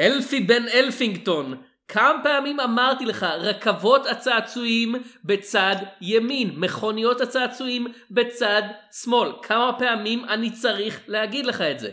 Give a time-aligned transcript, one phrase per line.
[0.00, 1.54] אלפי בן אלפינגטון,
[1.88, 8.62] כמה פעמים אמרתי לך, רכבות הצעצועים בצד ימין, מכוניות הצעצועים בצד
[9.02, 9.32] שמאל.
[9.42, 11.90] כמה פעמים אני צריך להגיד לך את זה?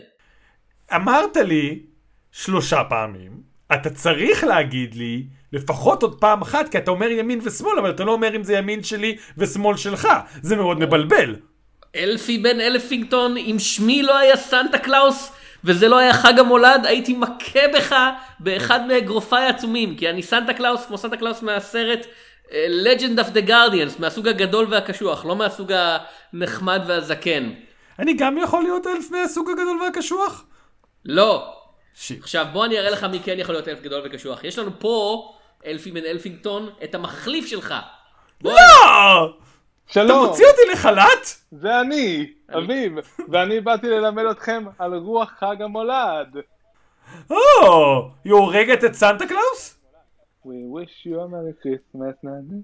[0.94, 1.82] אמרת לי
[2.32, 3.32] שלושה פעמים,
[3.74, 8.04] אתה צריך להגיד לי לפחות עוד פעם אחת, כי אתה אומר ימין ושמאל, אבל אתה
[8.04, 10.08] לא אומר אם זה ימין שלי ושמאל שלך.
[10.42, 11.36] זה מאוד מבלבל.
[11.96, 15.32] אלפי בן אלפינגטון, אם שמי לא היה סנטה קלאוס
[15.64, 17.96] וזה לא היה חג המולד, הייתי מכה בך
[18.40, 22.06] באחד מאגרופיי העצומים, כי אני סנטה קלאוס כמו סנטה קלאוס מהסרט
[22.52, 25.72] אה, Legend of the Guardians, מהסוג הגדול והקשוח, לא מהסוג
[26.32, 27.52] הנחמד והזקן.
[27.98, 30.44] אני גם יכול להיות elf מהסוג הגדול והקשוח?
[31.04, 31.54] לא.
[31.94, 32.22] shit.
[32.22, 34.44] עכשיו בוא אני אראה לך מי כן יכול להיות elf גדול וקשוח.
[34.44, 35.24] יש לנו פה,
[35.66, 37.74] אלפי בן אלפינגטון, את המחליף שלך.
[38.40, 38.58] בוא, לא!
[39.24, 39.47] אתה
[39.90, 41.26] שלום, מוציא אותי לחל"ת?
[41.52, 42.92] זה אני, אביב,
[43.28, 46.36] ואני באתי ללמד אתכם על רוח חג המולד.
[47.30, 49.80] או, היא הורגת את סנטה קלאוס?
[50.44, 52.16] We wish you a merry Christmas.
[52.22, 52.62] נני.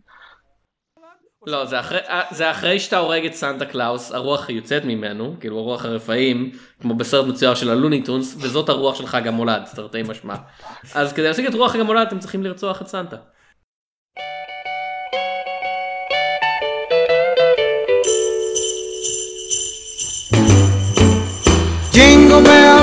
[1.46, 5.58] לא, זה אחרי, אה, זה אחרי שאתה הורג את סנטה קלאוס, הרוח יוצאת ממנו, כאילו
[5.58, 10.34] הרוח הרפאים, כמו בסרט מצויר של הלוני טונס, וזאת הרוח של חג המולד, תרתי משמע.
[10.94, 13.16] אז כדי להשיג את רוח חג המולד אתם צריכים לרצוח את סנטה.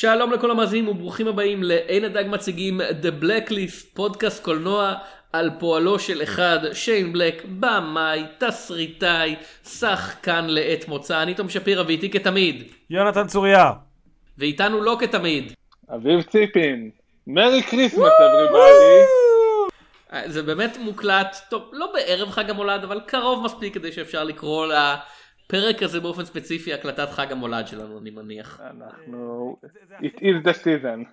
[0.00, 4.94] שלום לכל המאזינים וברוכים הבאים לעין הדג מציגים The Blacklist, פודקאסט קולנוע
[5.32, 12.10] על פועלו של אחד, שיין בלק, במאי, תסריטאי, שחקן לעת מוצא, אני תום שפירא ואיתי
[12.10, 13.72] כתמיד, יונתן צוריה.
[14.38, 15.52] ואיתנו לא כתמיד.
[15.94, 16.90] אביב ציפין,
[17.26, 19.00] Merry Christmas everybody.
[20.12, 24.66] אה, זה באמת מוקלט, טוב, לא בערב חג המולד, אבל קרוב מספיק כדי שאפשר לקרוא
[25.50, 28.60] לפרק הזה באופן ספציפי הקלטת חג המולד שלנו, אני מניח.
[28.60, 29.56] אנחנו...
[30.02, 31.10] It is the season.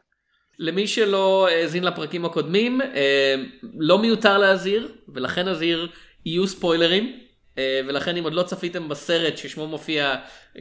[0.59, 3.35] למי שלא האזין לפרקים הקודמים, אה,
[3.79, 5.87] לא מיותר להזהיר, ולכן אזהיר,
[6.25, 7.19] יהיו ספוילרים,
[7.57, 10.15] אה, ולכן אם עוד לא צפיתם בסרט ששמו מופיע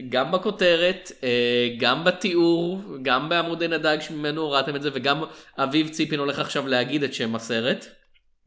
[0.09, 5.23] גם בכותרת, אה, גם בתיאור, גם בעמודי נדג שממנו הורדתם את זה, וגם
[5.57, 7.85] אביב ציפין הולך עכשיו להגיד את שם הסרט,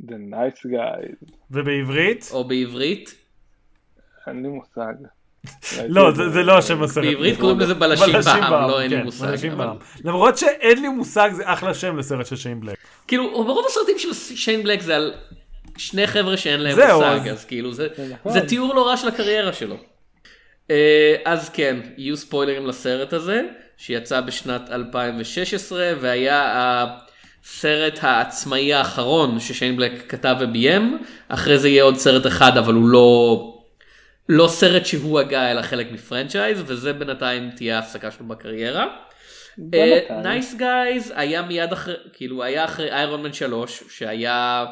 [0.03, 1.33] The nice guys.
[1.51, 2.29] ובעברית?
[2.33, 3.15] או בעברית.
[4.27, 4.95] אין לי מושג.
[5.89, 7.05] לא, זה זה לא השם הסרט.
[7.05, 9.37] בעברית קוראים לזה בלשים בעם, לא אין לי כן, מושג.
[10.05, 12.77] למרות שאין לי מושג, זה אחלה שם לסרט של שיין בלק.
[13.09, 15.13] כאילו, ברוב הסרטים של שיין בלק זה על
[15.77, 18.33] שני חבר'ה שאין להם מושג, אז- כאילו זה, נכון.
[18.33, 19.77] זה תיאור לא רע של הקריירה שלו.
[20.71, 23.43] אה, אז כן, יהיו ספוילרים לסרט הזה,
[23.77, 26.55] שיצא בשנת 2016, והיה
[27.45, 30.99] הסרט העצמאי האחרון ששיין בלק כתב וביים,
[31.29, 33.57] אחרי זה יהיה עוד סרט אחד, אבל הוא לא...
[34.33, 38.87] לא סרט שהוא הגה אלא חלק מ franchise וזה בינתיים תהיה ההפסקה שלו בקריירה.
[40.23, 44.67] Nice Guys היה מיד אחרי כאילו היה אחרי Iron Man 3 שהיה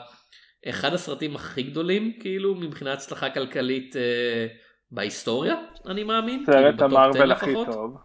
[0.69, 4.47] אחד הסרטים הכי גדולים כאילו מבחינת הצלחה כלכלית אה,
[4.91, 5.55] בהיסטוריה
[5.87, 6.45] אני מאמין.
[6.47, 7.55] כאילו, סרט ה-Marvel הכי.
[7.55, 7.97] טוב.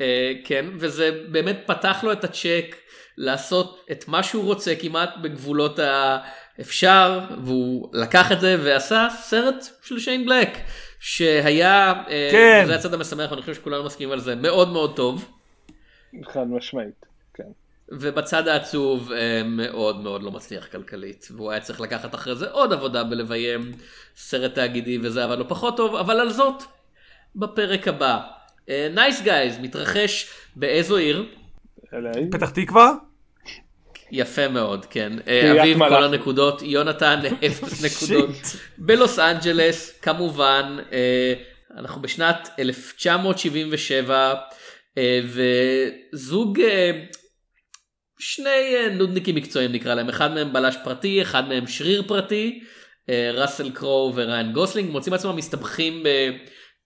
[0.00, 2.76] אה, כן וזה באמת פתח לו את הצ'ק
[3.18, 5.78] לעשות את מה שהוא רוצה כמעט בגבולות
[6.58, 10.58] האפשר והוא לקח את זה ועשה סרט של שיין בלק
[11.00, 12.64] שהיה אה, כן.
[12.66, 15.28] זה הצד המשמח ואני חושב שכולנו מסכימים על זה מאוד מאוד טוב
[16.24, 17.06] חד משמעית.
[17.34, 17.44] כן.
[17.88, 22.72] ובצד העצוב אה, מאוד מאוד לא מצליח כלכלית והוא היה צריך לקחת אחרי זה עוד
[22.72, 23.72] עבודה בלביים
[24.16, 26.62] סרט תאגידי וזה עבד לו פחות טוב אבל על זאת
[27.36, 28.20] בפרק הבא.
[28.94, 31.26] Nice Guys מתרחש באיזו עיר
[31.86, 32.18] LA.
[32.30, 32.92] פתח תקווה?
[34.12, 35.12] יפה מאוד, כן.
[35.28, 36.04] אה, אביב כל.
[36.04, 38.30] הנקודות, יונתן אפס נקודות.
[38.78, 41.34] בלוס אנג'לס, כמובן, אה,
[41.78, 44.34] אנחנו בשנת 1977,
[44.98, 46.60] אה, וזוג,
[48.18, 52.60] שני נודניקים מקצועיים נקרא להם, אחד מהם בלש פרטי, אחד מהם שריר פרטי,
[53.34, 56.02] ראסל קרו וריין גוסלינג, מוצאים עצמם מסתבכים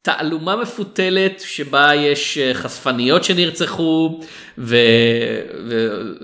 [0.05, 4.21] בתעלומה מפותלת שבה יש אה, חשפניות שנרצחו
[4.59, 4.77] ו...
[5.69, 5.75] ו...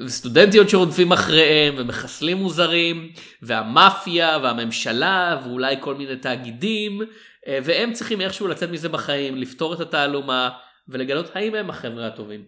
[0.04, 3.08] וסטודנטיות שרודפים אחריהם ומחסלים מוזרים
[3.42, 7.00] והמאפיה והממשלה ואולי כל מיני תאגידים
[7.46, 10.50] אה, והם צריכים איכשהו לצאת מזה בחיים, לפתור את התעלומה
[10.88, 12.44] ולגלות האם הם החבר'ה הטובים.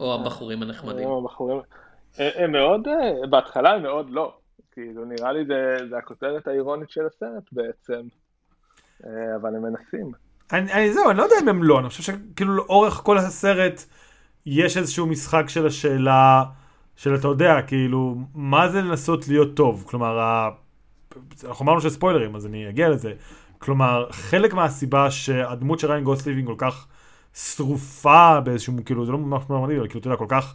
[0.00, 1.08] או הבחורים הנחמדים.
[1.08, 1.12] הם
[2.18, 4.36] הם מאוד, אה, בהתחלה הם מאוד לא.
[4.72, 8.00] כאילו, נראה לי זה, זה הכותרת האירונית של הסרט בעצם.
[9.06, 10.12] אה, אבל הם מנסים.
[10.52, 13.84] אני, אני זהו, אני לא יודע אם הם לא, אני חושב שכאילו לאורך כל הסרט
[14.46, 16.44] יש איזשהו משחק של השאלה
[16.96, 19.84] של אתה יודע, כאילו, מה זה לנסות להיות טוב?
[19.86, 20.50] כלומר, ה...
[21.44, 23.12] אנחנו אמרנו שספוילרים, אז אני אגיע לזה.
[23.58, 26.86] כלומר, חלק מהסיבה שהדמות של ריין גוסליבינג כל כך
[27.34, 30.54] שרופה באיזשהו, כאילו, זה לא ממש מעמדי, אבל כאילו, אתה יודע, כל כך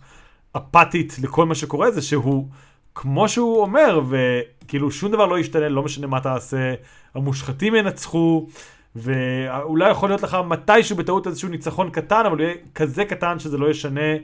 [0.57, 2.49] אפתית לכל מה שקורה, זה שהוא,
[2.95, 6.73] כמו שהוא אומר, וכאילו שום דבר לא ישתנה, לא משנה מה תעשה,
[7.15, 8.47] המושחתים ינצחו,
[8.95, 13.69] ואולי יכול להיות לך מתישהו בטעות איזשהו ניצחון קטן, אבל יהיה כזה קטן שזה לא
[13.69, 14.15] ישנה.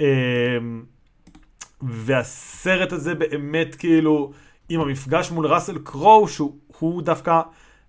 [0.00, 0.06] אמ,
[1.82, 4.32] והסרט הזה באמת כאילו,
[4.68, 7.40] עם המפגש מול ראסל קרואו, שהוא דווקא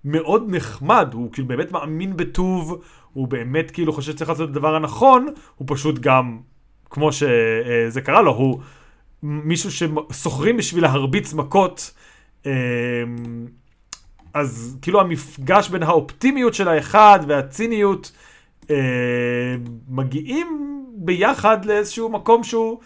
[0.06, 2.82] מאוד נחמד, הוא כאילו באמת מאמין בטוב,
[3.14, 6.40] הוא באמת כאילו חושב שצריך לעשות את הדבר הנכון, הוא פשוט גם,
[6.90, 8.60] כמו שזה קרה לו, הוא
[9.24, 11.92] מישהו שסוחרים בשביל להרביץ מכות.
[12.46, 12.52] אמ,
[14.34, 18.12] אז כאילו המפגש בין האופטימיות של האחד והציניות
[18.70, 18.76] אה,
[19.90, 22.80] מגיעים ביחד לאיזשהו מקום שהוא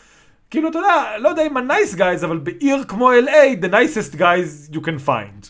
[0.50, 4.76] כאילו אתה יודע, לא יודע אם ה-nice guys, אבל בעיר כמו LA, the nicest guys
[4.76, 5.48] you can find.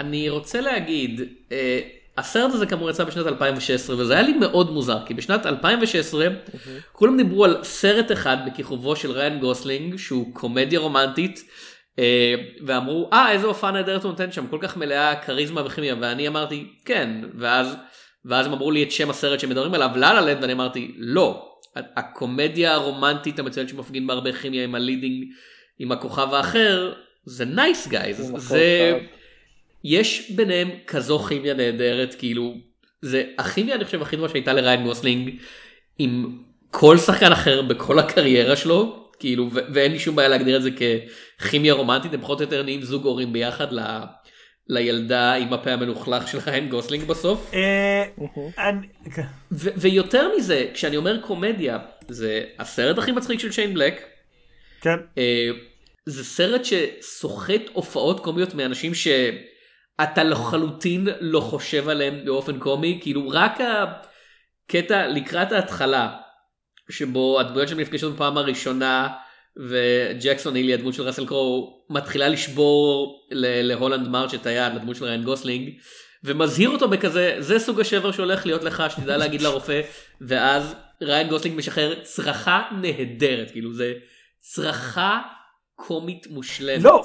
[0.00, 1.20] אני רוצה להגיד,
[1.52, 1.80] אה,
[2.18, 6.26] הסרט הזה כאמור יצא בשנת 2016 וזה היה לי מאוד מוזר כי בשנת 2016
[6.92, 11.44] כולם דיברו על סרט אחד בכיכובו של ריין גוסלינג שהוא קומדיה רומנטית
[11.98, 12.34] אה,
[12.66, 15.94] ואמרו אה איזה הופעה נהדרת הוא נותן שם כל כך מלאה כריזמה וכימיה.
[16.00, 17.10] ואני אמרתי כן.
[17.38, 17.76] ואז
[18.24, 21.48] ואז הם אמרו לי את שם הסרט שמדברים עליו La La ואני אמרתי לא.
[21.76, 25.24] הקומדיה הרומנטית המצוינת שמפגין בה הרבה כימיה עם ה leading
[25.78, 26.92] עם הכוכב האחר
[27.24, 28.98] זה Nice Guys זה
[29.84, 32.54] יש ביניהם כזו כימיה נהדרת כאילו
[33.02, 35.30] זה הכימיה אני חושב הכי טובה שהייתה לריין גוסלינג
[35.98, 36.38] עם
[36.70, 40.70] כל שחקן אחר בכל הקריירה שלו כאילו ו- ואין לי שום בעיה להגדיר את זה
[41.40, 43.80] ככימיה רומנטית הם פחות או יותר נהיים זוג הורים ביחד ל...
[44.68, 47.50] לילדה עם הפה המלוכלך של ריין גוסלינג בסוף.
[47.54, 48.04] אה,
[49.52, 54.02] ויותר מזה, כשאני אומר קומדיה, זה הסרט הכי מצחיק של שיין בלק.
[54.80, 54.96] כן.
[55.18, 55.50] אה,
[56.06, 58.94] זה סרט שסוחט הופעות קומיות מאנשים
[60.10, 63.58] שאתה לחלוטין לא חושב עליהם באופן קומי, כאילו רק
[64.68, 66.16] הקטע לקראת ההתחלה,
[66.90, 69.08] שבו הדמויות שלהם נפגשות בפעם הראשונה,
[69.56, 75.24] וג'קסון הילי הדמות של ראסל קרו מתחילה לשבור להולנד מרץ' את היד לדמות של ריין
[75.24, 75.70] גוסלינג
[76.24, 79.80] ומזהיר אותו בכזה זה סוג השבר שהולך להיות לך שתדע להגיד לרופא
[80.28, 83.92] ואז ריין גוסלינג משחרר צרחה נהדרת כאילו זה
[84.40, 85.20] צרחה
[85.74, 86.82] קומית מושלמת.
[86.82, 87.04] לא.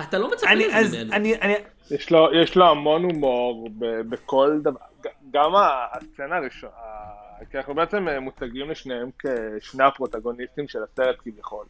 [0.00, 1.12] אתה לא מצפה אני, לזה אז ממנו.
[1.12, 1.54] אני, אני,
[1.90, 4.80] יש לו, יש לו המון הומור ב- בכל דבר,
[5.30, 6.72] גם הסצנה הראשונה,
[7.50, 9.10] כי אנחנו בעצם אה, מוצגים לשניהם
[9.58, 11.64] כשני הפרוטגוניסטים של הסרט כביכול.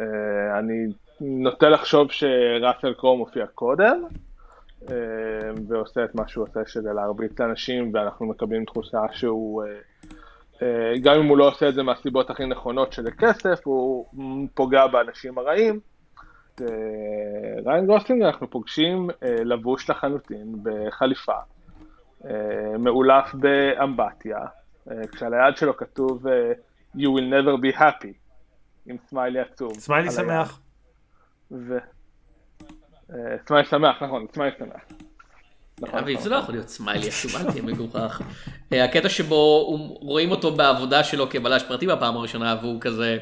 [0.00, 0.86] אה, אני
[1.20, 4.04] נוטה לחשוב שראסל קרום מופיע קודם,
[4.90, 4.94] אה,
[5.68, 9.64] ועושה את מה שהוא עושה שזה להרביץ לאנשים, ואנחנו מקבלים תחושה שהוא,
[11.02, 14.06] גם אם הוא לא עושה את זה מהסיבות הכי נכונות שזה כסף, הוא
[14.54, 15.80] פוגע באנשים הרעים.
[16.54, 21.32] את אה, ריאן גוסלינג אנחנו פוגשים אה, לבוש לחלוטין בחליפה,
[22.24, 24.38] אה, מעולף באמבטיה,
[25.12, 26.26] כשעל היד שלו כתוב
[26.96, 28.12] You will never be happy,
[28.86, 29.72] עם סמיילי עצוב.
[29.78, 30.10] סמיילי.
[30.10, 30.60] שמח.
[31.52, 31.78] ו...
[33.46, 34.82] סמיילי שמח, נכון, סמיילי שמח.
[35.80, 36.24] נכון, אביב נכון.
[36.24, 38.22] זה לא יכול להיות סמיילי עצוב אל תהיה מגוחך.
[38.72, 39.64] הקטע שבו
[40.00, 43.18] רואים אותו בעבודה שלו כבלש פרטי בפעם הראשונה והוא כזה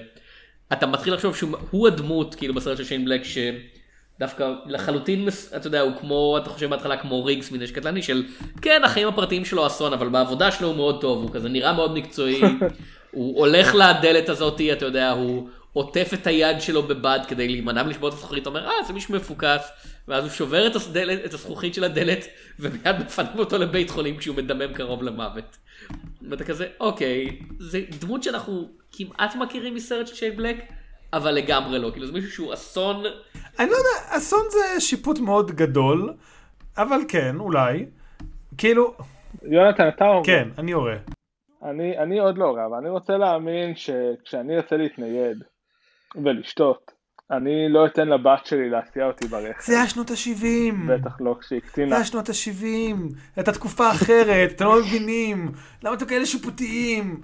[0.73, 5.81] אתה מתחיל לחשוב שהוא הוא הדמות כאילו בסרט של שיין בלק שדווקא לחלוטין אתה יודע
[5.81, 8.25] הוא כמו אתה חושב בהתחלה כמו ריגס מנשק קטלני של
[8.63, 11.95] כן החיים הפרטיים שלו אסון אבל בעבודה שלו הוא מאוד טוב הוא כזה נראה מאוד
[11.95, 12.41] מקצועי
[13.11, 18.09] הוא הולך לדלת הזאתי אתה יודע הוא עוטף את היד שלו בבד כדי להימנע מלשבור
[18.09, 19.69] את הזכוכית אומר אה זה מישהו מפוקס
[20.09, 22.27] ואז הוא שובר את, הסדלת, את הזכוכית של הדלת
[22.61, 25.57] ומיד מפנים אותו לבית חולים כשהוא מדמם קרוב למוות.
[26.31, 30.57] ואתה כזה אוקיי זה דמות שאנחנו כמעט מכירים מסרט של שיין בלק
[31.13, 33.05] אבל לגמרי לא כאילו זה מישהו שהוא אסון
[33.59, 36.15] אני לא יודע, אסון זה שיפוט מאוד גדול,
[36.77, 37.87] אבל כן, אולי.
[38.59, 38.95] כאילו,
[39.43, 40.97] יונתן, אתה אומר, כן, אני הורה.
[41.63, 45.43] אני, אני עוד לא רב, אני רוצה להאמין שכשאני ארצה להתנייד
[46.25, 46.93] ולשתות,
[47.33, 50.75] אני לא אתן לבת שלי להסיע אותי ברכב, זה היה שנות ה-70.
[50.89, 51.97] בטח לא כשהיא זה קטינה.
[51.97, 52.97] היה שנות ה-70.
[53.37, 55.53] הייתה תקופה אחרת, אתם לא מבינים.
[55.83, 57.21] למה אתם כאלה שיפוטיים?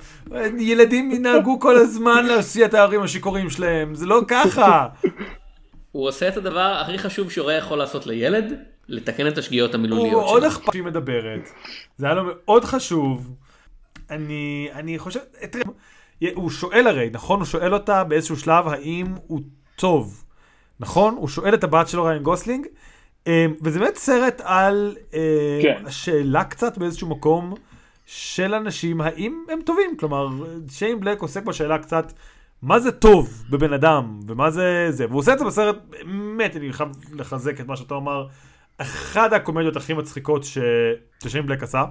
[0.59, 4.89] ילדים ינהגו כל הזמן להסיע את ההורים השיכורים שלהם, זה לא ככה.
[5.93, 8.45] הוא עושה את הדבר הכי חשוב שהורה יכול לעשות לילד
[8.89, 10.49] לתקן את השגיאות הוא המילוליות מאוד שלו.
[10.49, 11.49] אכפת שהיא מדברת.
[11.97, 13.35] זה היה לו מאוד חשוב.
[14.11, 15.21] אני, אני חושב,
[16.35, 17.39] הוא שואל הרי, נכון?
[17.39, 19.41] הוא שואל אותה באיזשהו שלב האם הוא
[19.79, 20.25] טוב.
[20.81, 21.15] נכון?
[21.15, 22.67] הוא שואל את הבת שלו ריאן גוסלינג.
[23.27, 25.83] אה, וזה באמת סרט על אה, כן.
[25.87, 27.55] השאלה קצת באיזשהו מקום
[28.07, 29.97] של אנשים, האם הם טובים?
[29.97, 30.29] כלומר,
[30.71, 32.13] שיין בלק עוסק בשאלה קצת,
[32.63, 36.73] מה זה טוב בבן אדם, ומה זה זה, והוא עושה את זה בסרט, באמת, אני
[36.73, 38.27] חייב לחזק את מה שאתה אומר,
[38.79, 40.59] אחת הקומדיות הכי מצחיקות ש...
[41.25, 41.85] ששיין בלק עשה.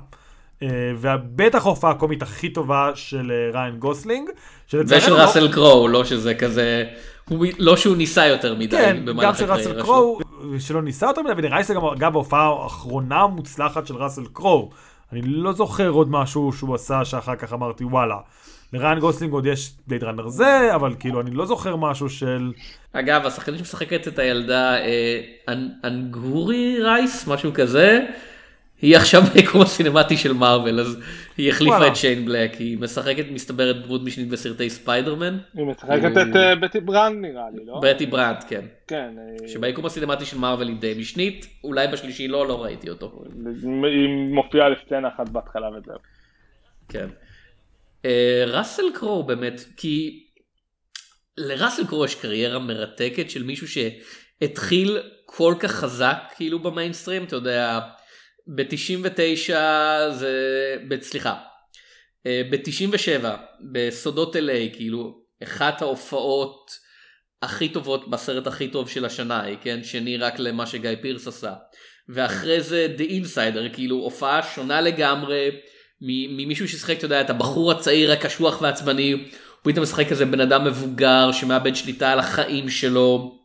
[0.63, 0.67] אה,
[0.97, 4.29] ובטח ההופעה הקומית הכי טובה של אה, ריאן גוסלינג.
[4.73, 6.85] ושל לא- ראסל קרואו, לא שזה כזה,
[7.59, 10.19] לא שהוא ניסה יותר מדי כן, גם של ראסל קרואו,
[10.59, 14.69] שלא ניסה יותר מדי, ונראה לי שזה גם גם בהופעה האחרונה המוצלחת של ראסל קרואו.
[15.13, 18.17] אני לא זוכר עוד משהו שהוא עשה שאחר כך אמרתי וואלה.
[18.73, 22.51] לריאן גוסלינג עוד יש Blade Runner זה, אבל כאילו אני לא זוכר משהו של...
[22.93, 28.05] אגב, השחקנית שמשחקת את הילדה אה, אנ- אנגורי רייס, משהו כזה,
[28.81, 30.99] היא עכשיו ביקום הסינמטי של מארוול, אז
[31.37, 31.87] היא החליפה.
[31.87, 36.79] את שיין בלק, היא משחקת מסתבר דמות משנית בסרטי ספיידרמן, היא משחקת את אה, בטי
[36.79, 37.79] ברנט נראה לי, לא?
[37.83, 38.65] בטי ברנט, כן.
[38.87, 39.09] כן.
[39.17, 43.23] אה, שביקום הסינמטי של מארוול היא די משנית, אולי בשלישי לא, לא ראיתי אותו.
[43.63, 45.97] היא מופיעה לסצנה אחת בהתחלה וזהו.
[46.89, 47.07] כן.
[48.05, 50.23] אה, ראסל קרו באמת, כי
[51.37, 57.79] לראסל קרו יש קריירה מרתקת של מישהו שהתחיל כל כך חזק כאילו במיינסטרים, אתה יודע,
[58.55, 59.53] ב-99
[60.11, 61.35] זה, ב- סליחה,
[62.25, 63.25] אה, ב-97
[63.71, 66.71] בסודות LA, כאילו, אחת ההופעות
[67.41, 69.83] הכי טובות בסרט הכי טוב של השנה, היא, כן?
[69.83, 71.53] שני רק למה שגיא פירס עשה.
[72.09, 75.49] ואחרי זה The Insider, כאילו הופעה שונה לגמרי
[76.01, 79.19] ממישהו ששיחק, אתה יודע, את הבחור הצעיר הקשוח ועצבני, הוא
[79.61, 83.39] פתאום משחק כזה בן אדם מבוגר שמאבד שליטה על החיים שלו.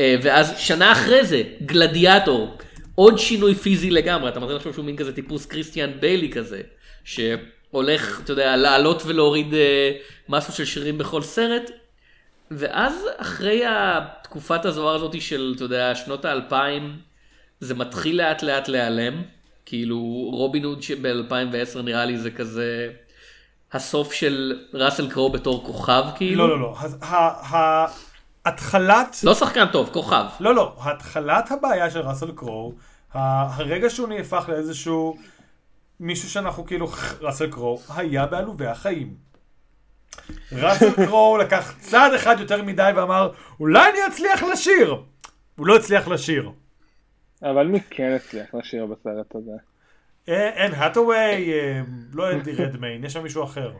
[0.00, 2.58] אה, ואז שנה אחרי זה, גלדיאטור,
[2.94, 6.60] עוד שינוי פיזי לגמרי, אתה מתחיל לחשוב שהוא מין כזה טיפוס קריסטיאן ביילי כזה,
[7.04, 9.92] שהולך, אתה יודע, לעלות ולהוריד אה,
[10.28, 11.70] מסות של שירים בכל סרט,
[12.50, 16.96] ואז אחרי התקופת הזוהר הזאת של, אתה יודע, שנות האלפיים,
[17.60, 19.22] זה מתחיל לאט לאט להיעלם.
[19.66, 19.98] כאילו
[20.32, 22.90] רובין הוד שב-2010 נראה לי זה כזה
[23.72, 26.48] הסוף של ראסל קרו בתור כוכב כאילו.
[26.48, 26.74] לא, לא, לא.
[28.46, 29.16] התחלת...
[29.24, 30.24] לא שחקן טוב, כוכב.
[30.40, 30.76] לא, לא.
[30.80, 32.72] התחלת הבעיה של ראסל קרו,
[33.14, 35.16] ה- הרגע שהוא נהפך לאיזשהו
[36.00, 36.88] מישהו שאנחנו כאילו,
[37.20, 39.14] ראסל קרו, היה בעלובי החיים.
[40.52, 44.94] ראסל קרו לקח צעד אחד יותר מדי ואמר, אולי אני אצליח לשיר.
[45.56, 46.50] הוא לא הצליח לשיר.
[47.42, 49.50] אבל מי כן הצליח לשיר בסרט הזה?
[50.28, 51.80] אה, אין האטווי, אה,
[52.12, 53.72] לא אנדי רדמיין, יש שם מישהו אחר.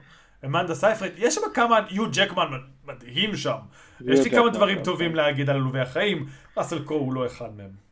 [0.45, 2.47] אמנדה סייפרט, יש שם כמה, יו ג'קמן
[2.87, 3.55] מדהים שם.
[4.07, 4.85] יש לי כמה דברים אוקיי.
[4.93, 7.85] טובים להגיד על עלובי החיים, ראסל קרו הוא לא אחד מהם.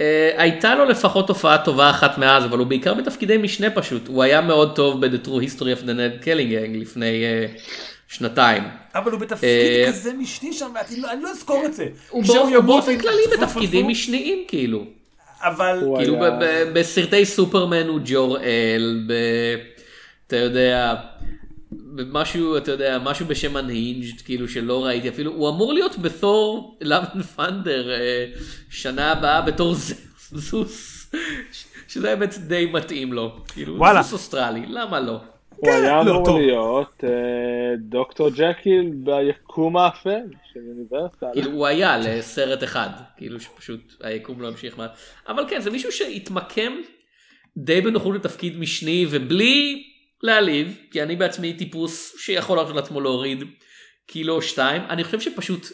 [0.00, 4.08] אה, הייתה לו לפחות הופעה טובה אחת מאז, אבל הוא בעיקר בתפקידי משנה פשוט.
[4.08, 7.46] הוא היה מאוד טוב ב-The True History of the Ned Kellingang לפני אה,
[8.08, 8.62] שנתיים.
[8.94, 11.86] אבל הוא בתפקיד אה, כזה משני שם, לא- אני לא אזכור את זה.
[12.10, 12.22] הוא
[12.66, 14.84] באופן כללי בתפקידים משניים כאילו.
[15.40, 19.12] אבל כאילו היה- בסרטי סופרמן הוא ג'ור-אל, ב...
[20.26, 20.94] אתה יודע,
[22.12, 27.16] משהו, אתה יודע, משהו בשם Unhinged, כאילו שלא ראיתי אפילו, הוא אמור להיות בתור Love
[27.16, 28.26] and Thunder אה,
[28.70, 29.74] שנה הבאה בתור
[30.30, 31.12] זוס,
[31.88, 34.02] שזה האמת די מתאים לו, כאילו וואלה.
[34.02, 35.20] זוס אוסטרלי, למה לא?
[35.56, 36.36] הוא היה לא, אמור טוב.
[36.38, 37.10] להיות אה,
[37.78, 40.20] דוקטור ג'קיל ביקום האפל
[40.52, 41.26] של אוניברסל.
[41.32, 44.86] כאילו הוא היה לסרט אחד, כאילו שפשוט היקום לא המשיך מה...
[45.28, 46.72] אבל כן, זה מישהו שהתמקם
[47.56, 49.84] די בנוחות לתפקיד משני ובלי
[50.24, 53.44] להעליב, כי אני בעצמי טיפוס שיכול להרשות לעצמו להוריד
[54.06, 55.66] קילו או שתיים, אני חושב שפשוט,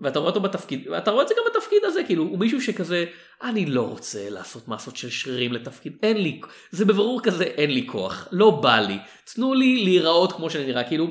[0.00, 3.04] ואתה רואה אותו בתפקיד, ואתה רואה את זה גם בתפקיד הזה, כאילו הוא מישהו שכזה,
[3.42, 7.86] אני לא רוצה לעשות מסות של שרירים לתפקיד, אין לי, זה בברור כזה, אין לי
[7.86, 8.98] כוח, לא בא לי,
[9.34, 11.06] תנו לי להיראות כמו שאני נראה, כאילו,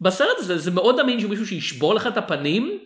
[0.00, 2.78] בסרט הזה זה מאוד אמין שהוא מישהו שישבור לך את הפנים,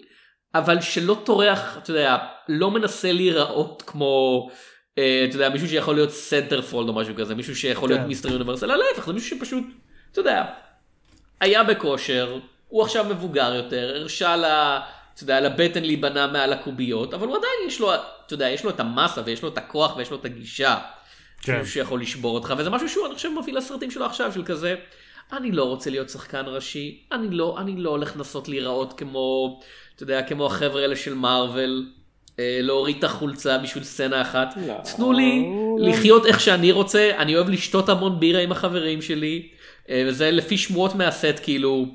[0.54, 2.16] אבל שלא טורח, אתה יודע,
[2.48, 4.48] לא מנסה להיראות כמו,
[4.94, 8.06] אתה יודע, מישהו שיכול להיות centerfold או משהו כזה, מישהו שיכול להיות.
[8.06, 9.64] Mister Universe, אלא להפך, זה מישהו שפשוט,
[10.12, 10.44] אתה יודע,
[11.40, 14.80] היה בכושר, הוא עכשיו מבוגר יותר, הרשה לה,
[15.14, 18.70] אתה יודע, לבטן להיבנה מעל הקוביות, אבל הוא עדיין יש לו, אתה יודע, יש לו
[18.70, 20.78] את המסה ויש לו את הכוח ויש לו את הגישה.
[21.42, 21.64] כן.
[21.64, 24.74] שיכול לשבור אותך, וזה משהו שהוא, אני חושב, מביא לסרטים שלו עכשיו, של כזה,
[25.32, 29.60] אני לא רוצה להיות שחקן ראשי, אני לא, אני לא הולך לנסות להיראות כמו,
[29.94, 32.03] אתה יודע, כמו החבר'ה האלה של מארוול, אה,
[32.38, 34.54] להוריד את החולצה בשביל סצנה אחת.
[34.66, 34.74] לא.
[34.96, 35.44] תנו לי
[35.78, 39.48] לחיות איך שאני רוצה, אני אוהב לשתות המון בירה עם החברים שלי,
[39.90, 41.86] אה, וזה לפי שמועות מהסט, כאילו,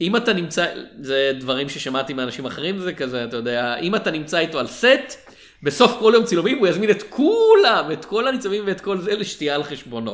[0.00, 0.66] אם אתה נמצא,
[1.00, 5.16] זה דברים ששמעתי מאנשים אחרים, זה כזה, אתה יודע, אם אתה נמצא איתו על סט,
[5.62, 9.54] בסוף כל יום צילומים הוא יזמין את כולם, את כל הניצבים ואת כל זה לשתייה
[9.54, 10.10] על חשבונו.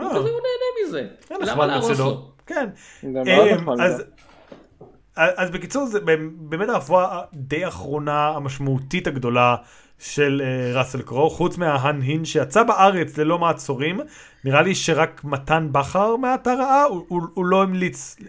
[0.00, 0.06] אה.
[0.10, 1.06] כזה, הוא נהנה מזה.
[1.32, 1.98] אה, למה להרוס.
[1.98, 2.30] לו?
[2.46, 2.66] כן.
[3.02, 4.02] זה מאוד אה, נכון, אז- זה.
[5.18, 5.98] אז בקיצור זה
[6.38, 9.56] באמת הרפואה די האחרונה המשמעותית הגדולה
[9.98, 14.00] של אה, ראסל קרו, חוץ מההנהין שיצא בארץ ללא מעצורים,
[14.44, 17.64] נראה לי שרק מתן בכר מהאתר ראה, הוא, הוא, הוא, לא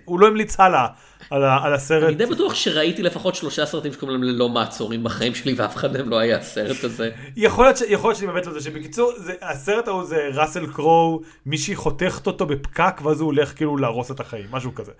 [0.06, 0.88] הוא לא המליץ הלאה
[1.30, 2.04] על, ה- על הסרט.
[2.04, 5.94] אני די בטוח שראיתי לפחות שלושה סרטים שקוראים להם ללא מעצורים בחיים שלי ואף אחד
[5.94, 7.10] מהם לא היה הסרט הזה.
[7.36, 7.82] יכול להיות, ש...
[7.88, 12.28] יכול להיות שאני באמת לא יודע שבקיצור, זה, הסרט ההוא זה ראסל קרו, מישהי חותכת
[12.28, 14.92] אותו בפקק ואז הוא הולך כאילו להרוס את החיים, משהו כזה.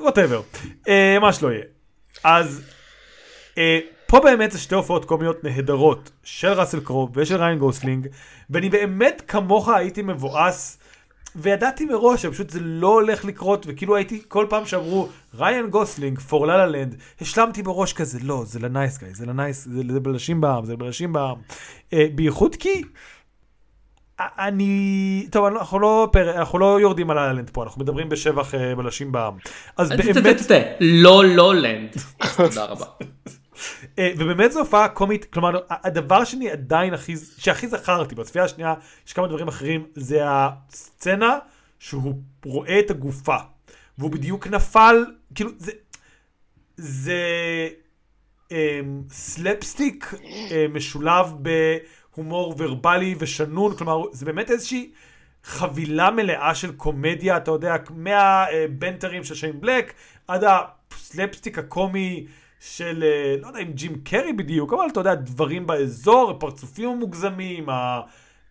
[0.00, 0.40] Whatever.
[0.88, 1.64] אה, מה שלא יהיה.
[2.24, 2.62] אז
[3.58, 8.08] אה, פה באמת זה שתי הופעות קומיות נהדרות של ראסל קרו ושל ריאן גוסלינג,
[8.50, 10.78] ואני באמת כמוך הייתי מבואס.
[11.36, 15.08] וידעתי מראש שפשוט זה לא הולך לקרות, וכאילו הייתי, כל פעם שאמרו
[15.38, 19.26] ריאן גוסלינג for La La Land, השלמתי בראש כזה, לא, זה ל Nice Guy, זה
[19.26, 21.36] ל Nice, זה זה בלשים בע"מ, זה בלשים בע"מ.
[21.92, 22.82] אה, בייחוד כי
[24.20, 26.38] אני, טוב, אנחנו לא, פר...
[26.38, 29.34] אנחנו לא יורדים על La La Land פה, אנחנו מדברים בשבח אה, בלשים בע"מ.
[29.76, 30.16] אז באמת,
[30.80, 31.96] La La Land.
[32.36, 32.86] תודה רבה.
[33.98, 38.74] אה, ובאמת זו הופעה קומית, כלומר, הדבר שאני עדיין הכי, שהכי זכרתי בצפייה השנייה,
[39.06, 41.38] יש כמה דברים אחרים, זה הסצנה
[41.78, 42.14] שהוא
[42.44, 43.36] רואה את הגופה,
[43.98, 45.72] והוא בדיוק נפל, כאילו, זה,
[46.76, 47.18] זה
[48.52, 50.14] אה, סלפסטיק
[50.50, 51.32] אה, משולב
[52.16, 54.90] בהומור ורבלי ושנון, כלומר, זה באמת איזושהי
[55.44, 59.92] חבילה מלאה של קומדיה, אתה יודע, מהבנטרים של שיין בלק,
[60.28, 62.26] עד הסלפסטיק הקומי
[62.60, 67.68] של, אה, לא יודע אם ג'ים קרי בדיוק, אבל אתה יודע, דברים באזור, הפרצופים המוגזמים,
[67.68, 68.00] ה...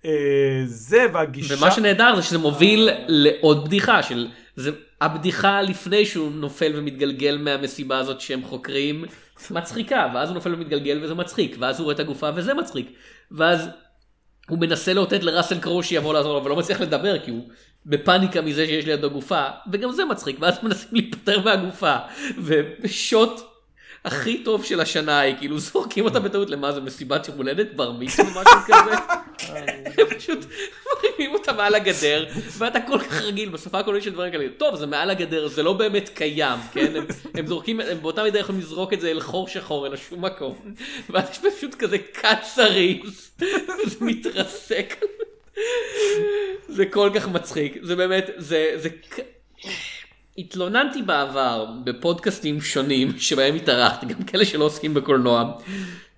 [0.06, 1.56] אה, זה והגישה.
[1.58, 7.98] ומה שנהדר זה שזה מוביל לעוד בדיחה של זה הבדיחה לפני שהוא נופל ומתגלגל מהמסיבה
[7.98, 9.06] הזאת שהם חוקרים
[9.52, 12.92] מצחיקה ואז הוא נופל ומתגלגל וזה מצחיק ואז הוא רואה את הגופה וזה מצחיק
[13.32, 13.70] ואז
[14.50, 17.50] הוא מנסה לאותת לראסל קרו שיבוא לעזור לו ולא מצליח לדבר כי הוא
[17.86, 21.96] בפאניקה מזה שיש לידו גופה וגם זה מצחיק ואז מנסים להיפטר מהגופה
[22.84, 23.42] ושוט
[24.06, 27.92] הכי טוב של השנה היא כאילו זורקים אותה בטעות למה זה מסיבת יום הולדת בר
[27.92, 28.96] מצווה או משהו כזה.
[29.98, 30.46] הם פשוט
[30.86, 32.26] מרימים אותה מעל הגדר
[32.58, 35.74] ואתה כל כך רגיל בשפה הקולנועית של דברים כאלה טוב זה מעל הגדר זה לא
[35.74, 39.48] באמת קיים כן הם, הם זורקים הם באותה מידה יכולים לזרוק את זה אל חור
[39.48, 40.74] שחור אל השום מקום
[41.10, 44.96] ואז יש פשוט כזה cut סריס וזה מתרסק
[46.68, 48.90] זה כל כך מצחיק זה באמת זה זה.
[50.40, 55.52] התלוננתי בעבר בפודקאסטים שונים שבהם התארחתי, גם כאלה שלא עוסקים בקולנוע,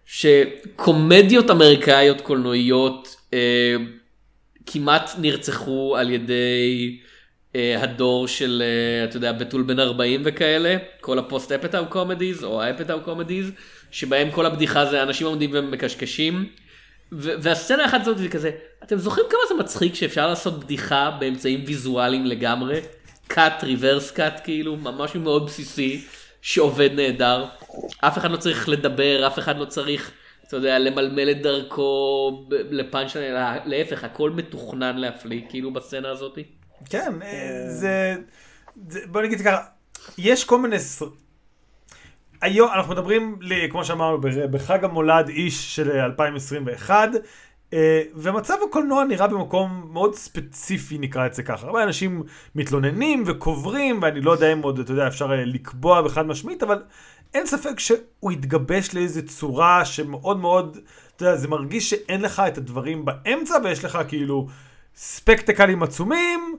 [0.06, 3.76] שקומדיות אמריקאיות קולנועיות אה,
[4.66, 7.00] כמעט נרצחו על ידי
[7.56, 12.44] אה, הדור של, אה, אתה יודע, בתול בן 40 וכאלה, כל ה post Apatow comedies
[12.44, 13.52] או ה Apatow comedies,
[13.92, 16.46] שבהם כל הבדיחה זה אנשים עומדים ומקשקשים.
[17.12, 18.52] והסצנה האחת הזאת זה כזה,
[18.84, 22.80] אתם זוכרים כמה זה מצחיק שאפשר לעשות בדיחה באמצעים ויזואליים לגמרי?
[23.34, 26.06] Cut, reverse cut כאילו, ממש מאוד בסיסי,
[26.42, 27.46] שעובד נהדר.
[28.00, 30.12] אף אחד לא צריך לדבר, אף אחד לא צריך,
[30.48, 36.38] אתה יודע, למלמל את דרכו לפאנץ' אלא להפך, הכל מתוכנן להפליא, כאילו בסצנה הזאת.
[36.90, 38.16] כן, אה, זה,
[38.90, 39.62] זה, בוא נגיד ככה,
[40.18, 40.76] יש כל מיני,
[42.42, 43.40] היום אנחנו מדברים,
[43.72, 47.20] כמו שאמרנו, בחג המולד איש של 2021, אה,
[48.16, 51.68] ומצב הקולנוע נראה במקום מאוד ספציפי, נקרא את זה ככה.
[51.68, 52.24] הרבה אנשים
[52.56, 56.84] מתלוננים וקוברים, ואני לא יודע אם עוד, אתה יודע, אפשר אה, לקבוע בחד משמעית, אבל
[57.34, 60.78] אין ספק שהוא התגבש לאיזה צורה שמאוד מאוד,
[61.16, 64.48] אתה יודע, זה מרגיש שאין לך את הדברים באמצע, ויש לך כאילו
[64.96, 66.56] ספקטקלים עצומים,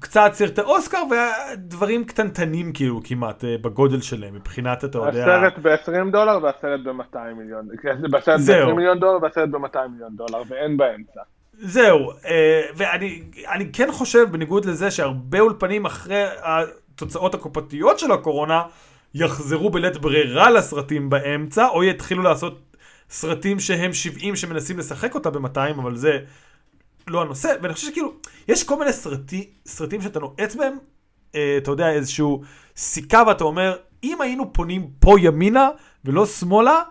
[0.00, 5.08] קצת סרטי אוסקר ודברים קטנטנים כאילו כמעט אה, בגודל שלהם מבחינת אתה יודע.
[5.08, 7.68] הסרט ב-20 דולר והסרט ב-200 מיליון.
[7.82, 7.96] כן,
[8.36, 8.68] זהו.
[8.68, 11.20] ב-20 מיליון דולר והסרט ב-200 מיליון דולר ואין באמצע.
[11.60, 18.62] זהו, אה, ואני אני כן חושב, בניגוד לזה שהרבה אולפנים אחרי התוצאות הקופתיות של הקורונה,
[19.14, 22.76] יחזרו בלית ברירה לסרטים באמצע, או יתחילו לעשות
[23.10, 26.18] סרטים שהם 70 שמנסים לשחק אותה ב-200, אבל זה
[27.10, 28.12] לא הנושא, ואני חושב שכאילו,
[28.48, 30.78] יש כל מיני סרטי, סרטים שאתה נועץ בהם,
[31.34, 32.42] אה, אתה יודע, איזשהו
[32.76, 35.68] סיכה ואתה אומר, אם היינו פונים פה ימינה
[36.04, 36.82] ולא שמאלה,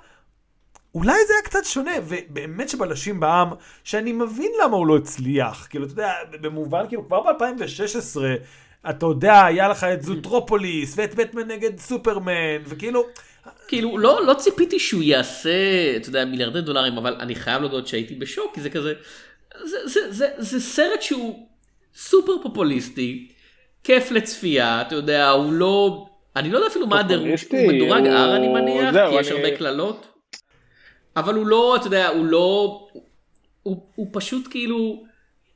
[0.95, 3.49] אולי זה היה קצת שונה, ובאמת שבלשים בעם,
[3.83, 8.19] שאני מבין למה הוא לא הצליח, כאילו, אתה יודע, במובן, כאילו, כבר ב-2016,
[8.89, 13.05] אתה יודע, היה לך את זוטרופוליס, ואת בטמן נגד סופרמן, וכאילו,
[13.67, 15.51] כאילו, לא, לא ציפיתי שהוא יעשה,
[15.97, 18.93] אתה יודע, מיליארדי דולרים, אבל אני חייב להודות שהייתי בשוק, כי זה כזה,
[19.63, 21.47] זה, זה, זה, זה סרט שהוא
[21.95, 23.27] סופר פופוליסטי,
[23.83, 28.15] כיף לצפייה, אתה יודע, הוא לא, אני לא יודע אפילו מה הדירוג, הוא מדורג הוא-
[28.15, 30.07] R אני מניח, זהו, כי יש אני- הרבה קללות,
[31.15, 32.79] אבל הוא לא, אתה יודע, הוא לא,
[33.63, 35.03] הוא, הוא פשוט כאילו,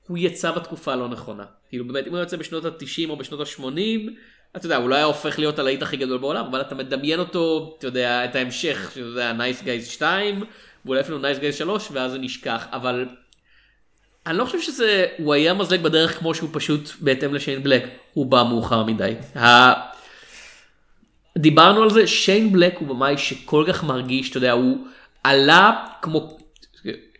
[0.07, 1.43] הוא יצא בתקופה הלא נכונה.
[1.69, 4.09] כאילו באמת אם הוא יוצא בשנות ה-90 או בשנות ה-80,
[4.55, 7.75] אתה יודע, הוא לא היה הופך להיות הלהיט הכי גדול בעולם, אבל אתה מדמיין אותו,
[7.77, 10.43] אתה יודע, את ההמשך, שזה היה Nice Guys 2,
[10.85, 13.05] ואולי אפילו Nice Guys 3, ואז זה נשכח, אבל
[14.27, 18.25] אני לא חושב שזה, הוא היה מזלג בדרך כמו שהוא פשוט בהתאם לשיין בלק, הוא
[18.25, 19.13] בא מאוחר מדי.
[19.37, 19.73] ה...
[21.37, 24.77] דיברנו על זה, שיין בלק הוא במאי שכל כך מרגיש, אתה יודע, הוא
[25.23, 26.37] עלה כמו,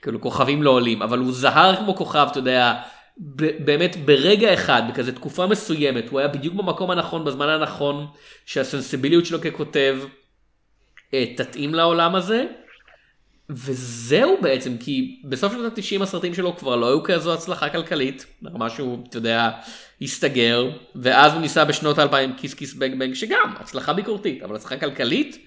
[0.01, 2.81] כאילו כוכבים לא עולים, אבל הוא זהר כמו כוכב, אתה יודע,
[3.17, 8.07] ב- באמת ברגע אחד, בכזה תקופה מסוימת, הוא היה בדיוק במקום הנכון, בזמן הנכון,
[8.45, 9.97] שהסנסיביליות שלו ככותב
[11.13, 12.45] אה, תתאים לעולם הזה.
[13.51, 18.69] וזהו בעצם, כי בסוף שנות ה-90 הסרטים שלו כבר לא היו כזו הצלחה כלכלית, ברמה
[18.69, 19.49] שהוא, אתה יודע,
[20.01, 24.77] הסתגר, ואז הוא ניסה בשנות ה-2000 Kiss Kiss Bang Bang, שגם הצלחה ביקורתית, אבל הצלחה
[24.77, 25.45] כלכלית,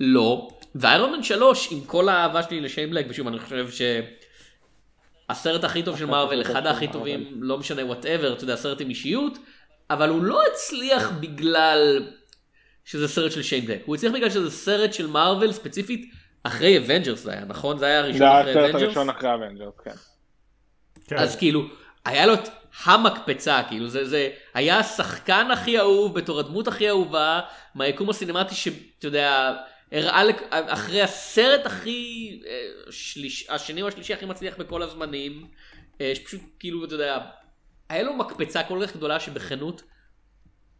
[0.00, 0.48] לא.
[0.74, 3.66] ו Iron Man 3, עם כל האהבה שלי לשיין בלק, ושוב, אני חושב
[5.30, 8.88] שהסרט הכי טוב של מארוול, אחד הכי טובים, לא משנה whatever, אתה יודע, סרט עם
[8.88, 9.38] אישיות,
[9.90, 12.06] אבל הוא לא הצליח בגלל
[12.84, 16.12] שזה סרט של שיין בלק, הוא הצליח בגלל שזה סרט של מארוול ספציפית.
[16.46, 17.78] אחרי Avengers זה היה, נכון?
[17.78, 18.82] זה היה הראשון זה היה אחרי הסרט Avengers?
[18.82, 19.90] הראשון אחרי Avengers, כן.
[21.06, 21.16] כן.
[21.16, 21.62] אז כאילו,
[22.04, 22.48] היה לו את
[22.84, 27.40] המקפצה, כאילו, זה, זה היה השחקן הכי אהוב בתור הדמות הכי אהובה,
[27.74, 29.56] מהיקום הסינמטי שאתה יודע,
[29.92, 30.42] הראה לק...
[30.50, 33.46] אחרי הסרט הכי, אה, שליש...
[33.50, 35.46] השני או השלישי הכי מצליח בכל הזמנים,
[36.00, 37.18] אה, שפשוט כאילו, אתה יודע,
[37.88, 39.82] היה לו מקפצה כל כך גדולה שבכנות,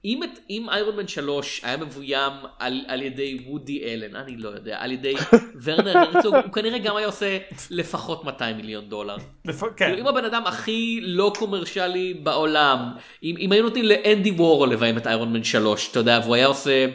[0.05, 4.49] אם, את, אם איירון מן 3 היה מבוים על, על ידי וודי אלן, אני לא
[4.49, 5.15] יודע, על ידי
[5.65, 7.39] ורנר הרצוג, הוא כנראה גם היה עושה
[7.71, 9.17] לפחות 200 מיליון דולר.
[9.45, 9.95] לפ- כאילו, כן.
[9.99, 12.79] אם הבן אדם הכי לא קומרשלי בעולם,
[13.23, 16.47] אם, אם היינו נותנים לאנדי וורול לביים את Iron Man 3, אתה יודע, והוא היה
[16.47, 16.87] עושה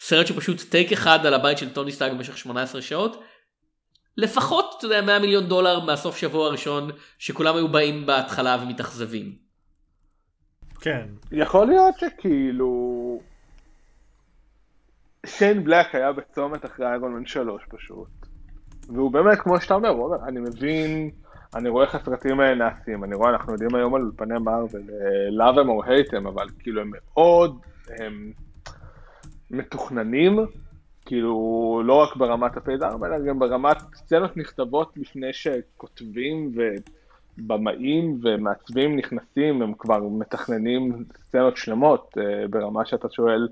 [0.00, 3.22] סרט שפשוט טייק אחד על הבית של טוני סטארק במשך 18 שעות,
[4.16, 9.43] לפחות, אתה יודע, 100 מיליון דולר מהסוף שבוע הראשון, שכולם היו באים בהתחלה ומתאכזבים.
[10.84, 11.06] כן.
[11.32, 13.20] יכול להיות שכאילו...
[15.26, 18.08] שיין בלק היה בצומת אחרי Iron Man 3 פשוט.
[18.88, 21.10] והוא באמת, כמו שאתה אומר, הוא אומר, אני מבין,
[21.54, 25.28] אני רואה איך הסרטים האלה נעשים, אני רואה, אנחנו יודעים היום על אולפני מארוול, אה,
[25.28, 28.32] love them or hate them, אבל כאילו הם מאוד הם
[29.50, 30.38] מתוכננים,
[31.06, 36.52] כאילו לא רק ברמת הפייד אלא גם ברמת סצנות נכתבות לפני שכותבים
[37.38, 43.48] ובמאים ומעצבים נכנסים, הם כבר מתכננים סצנות שלמות, אה, ברמה שאתה שואל,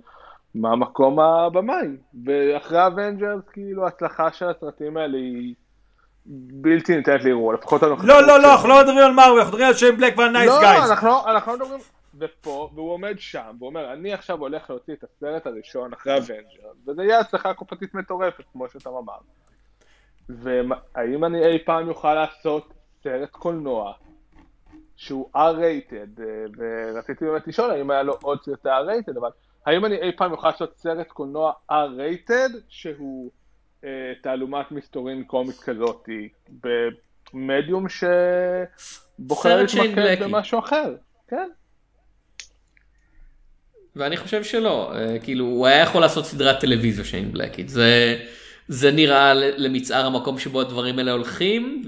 [0.55, 1.89] מה מקום הבמאי?
[2.25, 5.55] ואחרי Avengers, כאילו, ההצלחה של הסרטים האלה היא
[6.27, 8.09] בלתי ניתנת לערעור, לפחות הנוכחית.
[8.09, 8.51] לא, לא, לא, שלהם.
[8.51, 10.91] אנחנו לא מדברים על מארוול, אנחנו מדברים על שיין בלק ועל Nice לא, Guys.
[10.91, 11.81] אנחנו לא- אנחנו לא מדברים,
[12.19, 16.77] ופה, והוא עומד שם, והוא אומר, אני עכשיו הולך להוציא את הסרט הראשון אחרי Avengers,
[16.89, 19.19] וזה יהיה הצלחה קופתית מטורפת, כמו שאתה אמר.
[20.29, 23.93] והאם אני אי פעם יוכל לעשות סרט קולנוע
[24.97, 29.31] שהוא R-rated, אה, ורציתי באמת לשאול האם היה לו עוד סרטי R-rated, אבל
[29.67, 33.31] האם אני אי פעם יוכל לעשות סרט קולנוע R-rated שהוא
[33.85, 36.09] אה, תעלומת מסתורין קומית כזאת,
[37.33, 40.23] במדיום שבוחר סרט להתמקד.
[40.23, 40.95] במשהו אחר,
[41.29, 41.49] כן.
[43.97, 48.19] ואני חושב שלא, אה, כאילו הוא היה יכול לעשות סדרת טלוויזיה שיין בלקיט, זה,
[48.69, 51.83] זה נראה למצער המקום שבו הדברים האלה הולכים,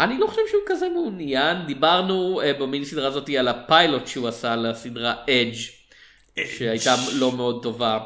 [0.00, 4.56] ואני לא חושב שהוא כזה מעוניין, דיברנו אה, במיני סדרה הזאת על הפיילוט שהוא עשה
[4.56, 5.54] לסדרה אדג'
[6.46, 7.98] שהייתה לא מאוד טובה,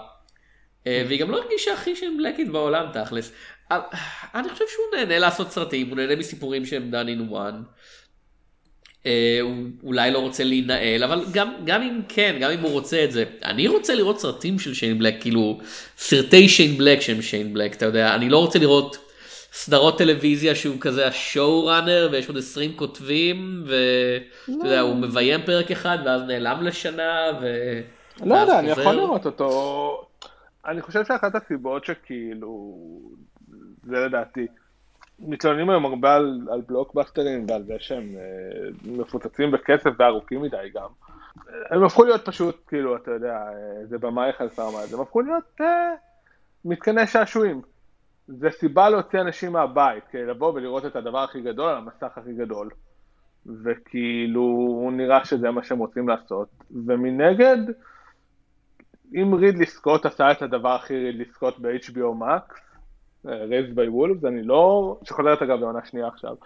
[0.87, 3.33] אה, והיא גם לא הרגישה הכי שיין בלקיט בעולם תכלס.
[3.73, 3.81] אה,
[4.35, 7.55] אני חושב שהוא נהנה לעשות סרטים, הוא נהנה מסיפורים שהם done in one.
[9.07, 13.05] אה, הוא אולי לא רוצה להינעל, אבל גם, גם אם כן, גם אם הוא רוצה
[13.05, 15.61] את זה, אני רוצה לראות סרטים של שיין בלק, כאילו
[15.99, 19.04] סרטי שיין בלק שהם שיין בלק, אתה יודע, אני לא רוצה לראות
[19.57, 25.71] סדרות טלוויזיה שהוא כזה השואו ראנר ויש עוד 20 כותבים ואתה יודע, הוא מביים פרק
[25.71, 27.47] אחד ואז נעלם לשנה ו...
[28.25, 28.71] לא יודע, אני.
[28.71, 30.07] יכול לראות אותו.
[30.67, 32.79] אני חושב שאחת הסיבות שכאילו,
[33.83, 34.47] זה לדעתי,
[35.19, 40.89] מתלוננים היום הרבה על, על בלוקבאסטרים ועל זה שהם אה, מפוצצים בכסף וארוכים מדי גם.
[41.71, 45.61] הם הפכו להיות פשוט, כאילו, אתה יודע, אה, זה במאי חלפה זה, הם הפכו להיות
[45.61, 45.95] אה,
[46.65, 47.63] מתקני שעשועים.
[48.27, 52.33] זה סיבה להוציא אנשים מהבית, כדי לבוא ולראות את הדבר הכי גדול על המסך הכי
[52.33, 52.71] גדול.
[53.65, 56.49] וכאילו, נראה שזה מה שהם רוצים לעשות.
[56.87, 57.59] ומנגד,
[59.15, 62.61] אם רידלי סקוט עשה את הדבר הכי רידלי סקוט ב-HBO Max,
[63.25, 66.37] Raised by Wolves, אני לא, שחוזרת אגב לעונה שנייה עכשיו,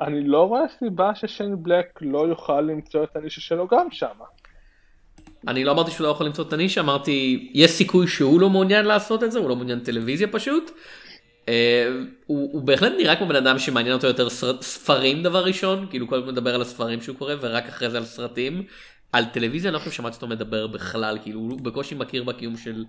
[0.00, 4.16] אני לא רואה סיבה ששיין בלק לא יוכל למצוא את הנישה שלו גם שם.
[5.48, 8.84] אני לא אמרתי שהוא לא יכול למצוא את הנישה, אמרתי יש סיכוי שהוא לא מעוניין
[8.86, 10.70] לעשות את זה, הוא לא מעוניין טלוויזיה פשוט.
[11.48, 11.88] אה,
[12.26, 16.08] הוא, הוא בהחלט נראה כמו בן אדם שמעניין אותו יותר סר- ספרים דבר ראשון, כאילו
[16.08, 18.62] כל הזמן מדבר על הספרים שהוא קורא ורק אחרי זה על סרטים.
[19.12, 22.84] על טלוויזיה אני לא חושב ששמעתי אותו מדבר בכלל, כאילו הוא בקושי מכיר בקיום של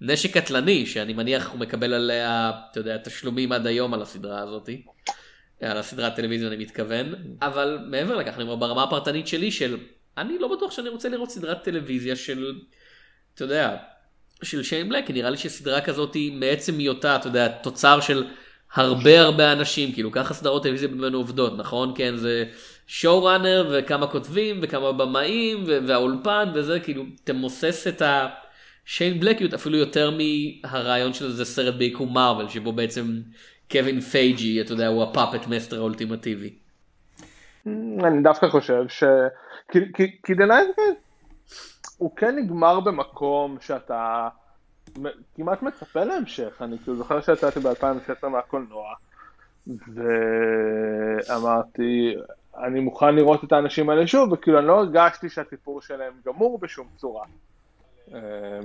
[0.00, 4.82] נשק קטלני, שאני מניח הוא מקבל עליה, אתה יודע, תשלומים עד היום על הסדרה הזאתי.
[5.62, 9.76] על הסדרת טלוויזיה אני מתכוון, אבל מעבר לכך אני אומר ברמה הפרטנית שלי של
[10.20, 12.54] אני לא בטוח שאני רוצה לראות סדרת טלוויזיה של,
[13.34, 13.76] אתה יודע,
[14.42, 18.26] של שיין בלק, כי נראה לי שסדרה כזאת היא מעצם היותה, אתה יודע, תוצר של
[18.74, 21.92] הרבה הרבה אנשים, כאילו ככה סדרות טלוויזיה ממנו עובדות, נכון?
[21.96, 22.44] כן, זה
[22.86, 31.12] showrunner וכמה כותבים וכמה במאים והאולפן וזה, כאילו, תמוסס את השיין בלקיות אפילו יותר מהרעיון
[31.12, 33.20] של זה סרט ביקום מארוול, שבו בעצם
[33.70, 36.54] קווין פייגי, אתה יודע, הוא ה puppet master האולטימטיבי.
[37.66, 39.04] אני דווקא חושב ש...
[39.70, 40.94] כי, כי, כי The Night Guys
[41.98, 44.28] הוא כן נגמר במקום שאתה
[45.34, 48.94] כמעט מצפה להמשך, אני כאילו זוכר שיצאתי ב-2016 מהקולנוע
[51.26, 52.14] ואמרתי
[52.58, 56.86] אני מוכן לראות את האנשים האלה שוב וכאילו אני לא הרגשתי שהסיפור שלהם גמור בשום
[56.96, 57.24] צורה.
[58.14, 58.20] אה,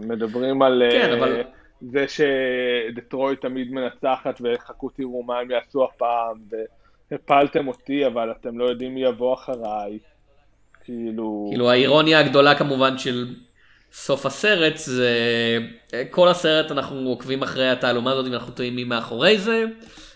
[0.08, 1.42] מדברים על כן, אה, אבל-
[1.82, 6.38] זה שדטרויט תמיד מנצחת וחכו תראו מה הם יעשו הפעם
[7.12, 10.00] והפלתם אותי אבל אתם לא יודעים מי יבוא אחריי.
[10.86, 11.48] כאילו...
[11.52, 13.36] כאילו האירוניה הגדולה כמובן של
[13.94, 15.10] סוף הסרט זה
[16.10, 19.64] כל הסרט אנחנו עוקבים אחרי התעלומה הזאת ואנחנו טועים מי מאחורי זה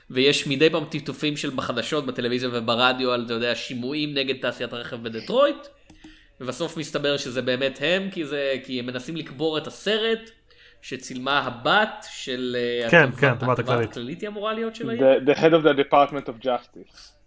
[0.10, 5.04] ויש מדי פעם טפטופים של בחדשות בטלוויזיה וברדיו על אתה יודע שימועים נגד תעשיית הרכב
[5.04, 5.68] בדטרויט
[6.42, 10.30] ובסוף מסתבר שזה באמת הם כי זה כי הם מנסים לקבור את הסרט
[10.82, 13.90] שצילמה הבת של אה, כן, התובעת- כן, התובעת הכללית.
[13.92, 15.02] הכללית היא אמורה להיות של העיר.
[15.02, 17.19] The, the head of the Department of Justice.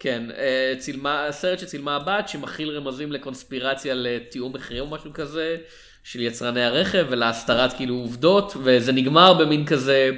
[0.00, 5.56] כן, אה, צילמה, סרט שצילמה הבת שמכיל רמזים לקונספירציה לתיאום מחירים או משהו כזה
[6.04, 10.10] של יצרני הרכב ולהסתרת כאילו עובדות וזה נגמר במין כזה,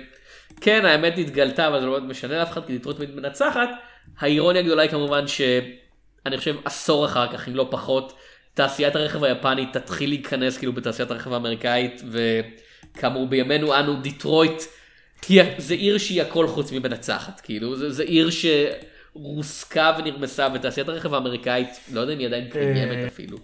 [0.60, 3.68] כן האמת נתגלתה אבל זה לא באמת משנה לאף אחד כי דיטרויט תמיד מנצחת.
[4.18, 8.12] האירוניה הגדולה היא כמובן שאני חושב עשור אחר כך אם לא פחות
[8.54, 14.62] תעשיית הרכב היפנית תתחיל להיכנס כאילו בתעשיית הרכב האמריקאית וכאמור בימינו אנו דיטרויט
[15.28, 18.30] היא, זה עיר שהיא הכל חוץ ממנצחת, כאילו, זה, זה עיר
[19.14, 23.38] שרוסקה ונרמסה בתעשיית הרכב האמריקאית, לא יודע אם היא עדיין קיימת אפילו.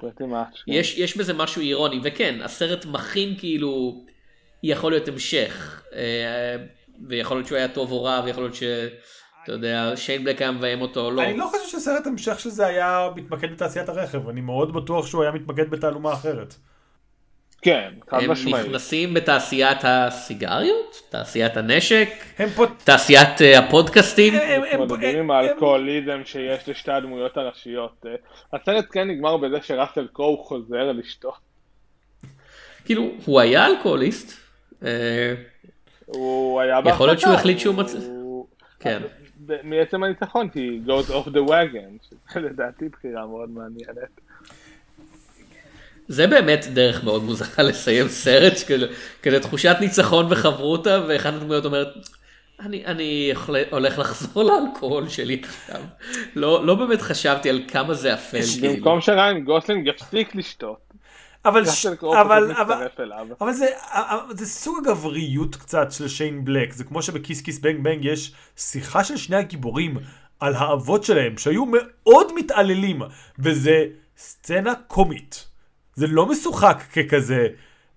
[0.00, 0.62] pretty much.
[0.66, 4.04] יש, יש בזה משהו אירוני, וכן, הסרט מכין כאילו,
[4.62, 6.56] יכול להיות המשך, אה,
[7.08, 8.62] ויכול להיות שהוא היה טוב או רע, ויכול להיות ש...
[9.46, 11.22] אתה יודע, שיין בלק היה מביים אותו או לא.
[11.22, 15.22] אני לא חושב שסרט המשך של זה היה מתמקד בתעשיית הרכב, אני מאוד בטוח שהוא
[15.22, 16.54] היה מתמקד בתעלומה אחרת.
[17.66, 18.66] כן, חד הם משמעית.
[18.66, 22.64] נכנסים בתעשיית הסיגריות, תעשיית הנשק, הם פה...
[22.84, 24.34] תעשיית אה, הפודקאסטים.
[24.34, 28.06] הם- הם- מתמודדים עם הם- האלכוהוליזם שיש לשתי הדמויות הראשיות.
[28.06, 28.14] אה,
[28.52, 31.32] הסרט כן נגמר בזה שראסל קרואו חוזר על אשתו.
[32.84, 34.32] כאילו, הוא היה אלכוהוליסט.
[34.84, 35.34] אה,
[36.06, 37.96] הוא היה יכול להיות שהוא בהחלטה, החליט שהוא הוא- מצ-
[38.80, 39.02] כן.
[39.62, 44.20] מעצם הניצחון, כי he goes off the wagon, שזה לדעתי בחירה מאוד מעניינת.
[46.08, 48.86] זה באמת דרך מאוד מוזרה לסיים סרט, כזה,
[49.22, 51.88] כזה תחושת ניצחון וחברותה, ואחת הדמויות אומרת,
[52.60, 53.32] אני, אני
[53.70, 55.80] הולך לחזור לאלכוהול שלי עכשיו.
[56.36, 58.74] לא, לא באמת חשבתי על כמה זה אפל, כאילו.
[58.74, 60.86] במקום שריין גוסלינג יפסיק לשתות,
[61.44, 61.86] אבל, ש...
[61.86, 62.86] אבל, אבל.
[63.40, 63.66] אבל זה,
[64.30, 68.32] זה סוג הגבריות קצת של שיין בלק, זה כמו שב Kiss Kiss Bang Bang יש
[68.56, 69.96] שיחה של שני הגיבורים
[70.40, 73.02] על האבות שלהם שהיו מאוד מתעללים,
[73.38, 73.84] וזה
[74.16, 75.55] סצנה קומית.
[75.96, 77.46] זה לא משוחק ככזה,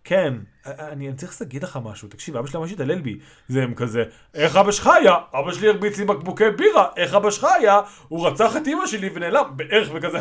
[0.03, 0.33] כן,
[0.65, 3.19] אני אני צריך להגיד לך משהו, תקשיב, אבא שלי ממש התעלל בי.
[3.47, 5.15] זה הם כזה, איך אבא שלך היה?
[5.39, 7.81] אבא שלי הרביץ לי בקבוקי בירה, איך אבא שלך היה?
[8.07, 10.17] הוא רצח את אמא שלי ונעלם, בערך וכזה,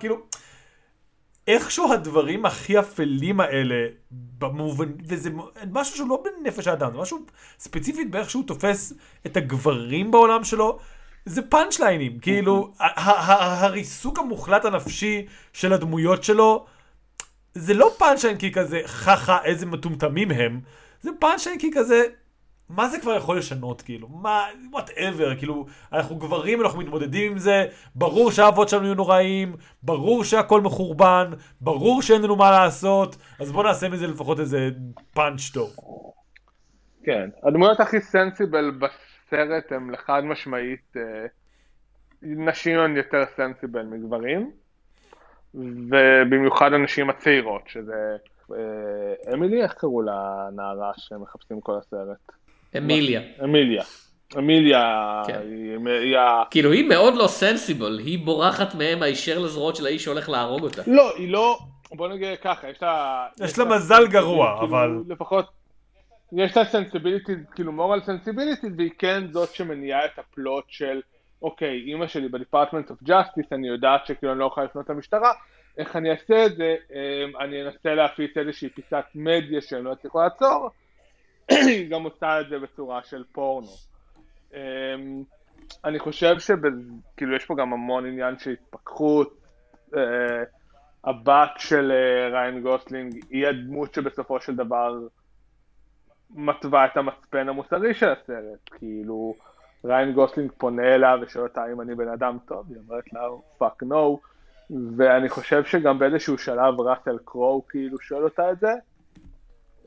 [0.00, 0.16] כאילו...
[1.46, 3.86] איכשהו הדברים הכי אפלים האלה,
[4.38, 5.30] במובן, וזה
[5.72, 7.18] משהו שהוא לא בנפש האדם, זה משהו
[7.58, 8.92] ספציפית באיך שהוא תופס
[9.26, 10.78] את הגברים בעולם שלו,
[11.24, 16.66] זה פאנצ' ליינים, כאילו, הריסוק המוחלט הנפשי של הדמויות שלו,
[17.58, 20.60] זה לא פאנצ' ליין כי כזה, חה חה, איזה מטומטמים הם,
[21.00, 22.02] זה פאנצ' ליין כי כזה,
[22.68, 24.08] מה זה כבר יכול לשנות, כאילו?
[24.08, 30.24] מה, whatever, כאילו, אנחנו גברים, אנחנו מתמודדים עם זה, ברור שהאבות שלנו יהיו נוראים, ברור
[30.24, 34.68] שהכל מחורבן, ברור שאין לנו מה לעשות, אז בוא נעשה מזה לפחות איזה
[35.14, 35.70] פאנץ' טוב.
[37.04, 41.26] כן, הדמויות הכי סנסיבל בסרט הם לחד משמעית אה,
[42.22, 44.50] נשים הן יותר סנסיבל מגברים,
[45.54, 48.16] ובמיוחד הנשים הצעירות, שזה
[48.52, 52.16] אה, אמילי, איך קראו לנערה שמחפשים כל הסרט?
[52.76, 53.20] אמיליה.
[53.44, 53.82] אמיליה.
[54.38, 55.40] אמיליה כן.
[55.44, 56.16] היא, היא.
[56.50, 60.82] כאילו היא מאוד לא סנסיבל, היא בורחת מהם הישר לזרועות של האיש שהולך להרוג אותה.
[60.86, 61.58] לא, היא לא,
[61.92, 63.26] בוא נגיד ככה, יש לה...
[63.44, 65.46] יש לה מזל גרוע, כאילו, אבל- לפחות,
[66.32, 71.00] יש לה sensibility, כאילו moral sensibility, והיא כן זאת שמניעה את ה plot של,
[71.42, 75.32] אוקיי, אימא שלי ב Department of Justice, אני יודעת שכאילו אני לא יכולה לפנות למשטרה,
[75.78, 80.20] איך אני אעשה את זה, אמ, אני אנסה להפיץ איזושהי פיסת מדיה שהם לא יצליחו
[80.22, 80.70] לעצור,
[81.50, 83.68] היא גם עושה את זה בצורה של פורנו.
[84.54, 85.22] אמ,
[85.84, 89.38] אני חושב שכאילו יש פה גם המון עניין של התפכחות,
[89.96, 90.42] אה,
[91.04, 94.94] הבת של אה, ריין גוסלינג היא הדמות שבסופו של דבר
[96.30, 99.34] מתווה את המצפן המוסרי של הסרט, כאילו
[99.84, 103.20] ריין גוסלינג פונה אליה ושואל אותה אם אני בן אדם טוב, היא אומרת לה
[103.58, 104.20] fuck no,
[104.96, 108.72] ואני חושב שגם באיזשהו שלב ראסל קרו כאילו שואל אותה את זה,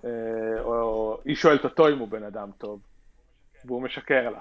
[0.05, 2.79] אה, או היא שואלת אותו אם הוא בן אדם טוב,
[3.65, 4.39] והוא משקר לה,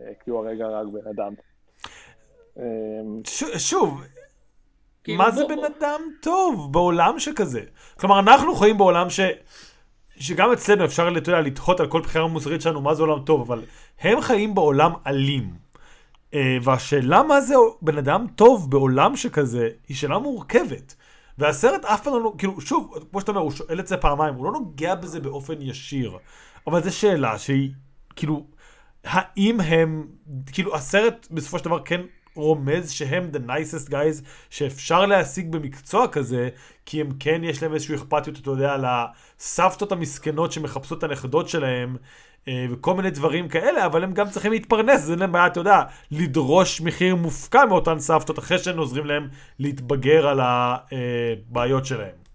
[0.00, 1.32] אה, כי הוא הרגע הרג בן אדם.
[3.24, 4.02] ש- שוב,
[5.04, 7.60] כאילו, מה זה בן אדם טוב בעולם שכזה?
[8.00, 9.20] כלומר, אנחנו חיים בעולם ש...
[10.18, 13.62] שגם אצלנו אפשר, אתה לתהות על כל בחירה מוסרית שלנו, מה זה עולם טוב, אבל
[14.00, 15.54] הם חיים בעולם אלים.
[16.34, 20.94] אה, והשאלה מה זה בן אדם טוב בעולם שכזה, היא שאלה מורכבת.
[21.38, 24.44] והסרט אף פעם לא, כאילו, שוב, כמו שאתה אומר, הוא שואל את זה פעמיים, הוא
[24.44, 26.18] לא נוגע בזה באופן ישיר.
[26.66, 27.70] אבל זו שאלה שהיא,
[28.16, 28.46] כאילו,
[29.04, 30.06] האם הם,
[30.52, 32.00] כאילו, הסרט בסופו של דבר כן
[32.36, 36.48] רומז שהם the nicest guys שאפשר להשיג במקצוע כזה,
[36.86, 41.96] כי הם כן יש להם איזושהי אכפתיות, אתה יודע, לסבתות המסכנות שמחפשות את הנכדות שלהם,
[42.48, 45.60] אה, וכל מיני דברים כאלה, אבל הם גם צריכים להתפרנס, אז אין להם בעיה, אתה
[45.60, 52.26] יודע, לדרוש מחיר מופקע מאותן סבתות, אחרי שהם עוזרים להם להתבגר על הבעיות שלהם.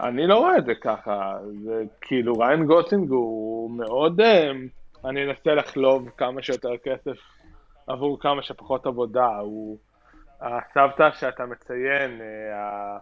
[0.00, 4.50] אני לא רואה את זה ככה, זה כאילו ריין גוסלינג הוא מאוד, אה,
[5.04, 7.18] אני אנסה לחלוב כמה שיותר כסף
[7.86, 9.78] עבור כמה שפחות עבודה, הוא
[10.40, 12.98] הסבתא שאתה מציין, אה,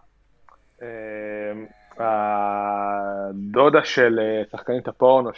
[0.82, 1.52] אה,
[1.98, 5.30] הדודה של אה, שחקנית הפורנו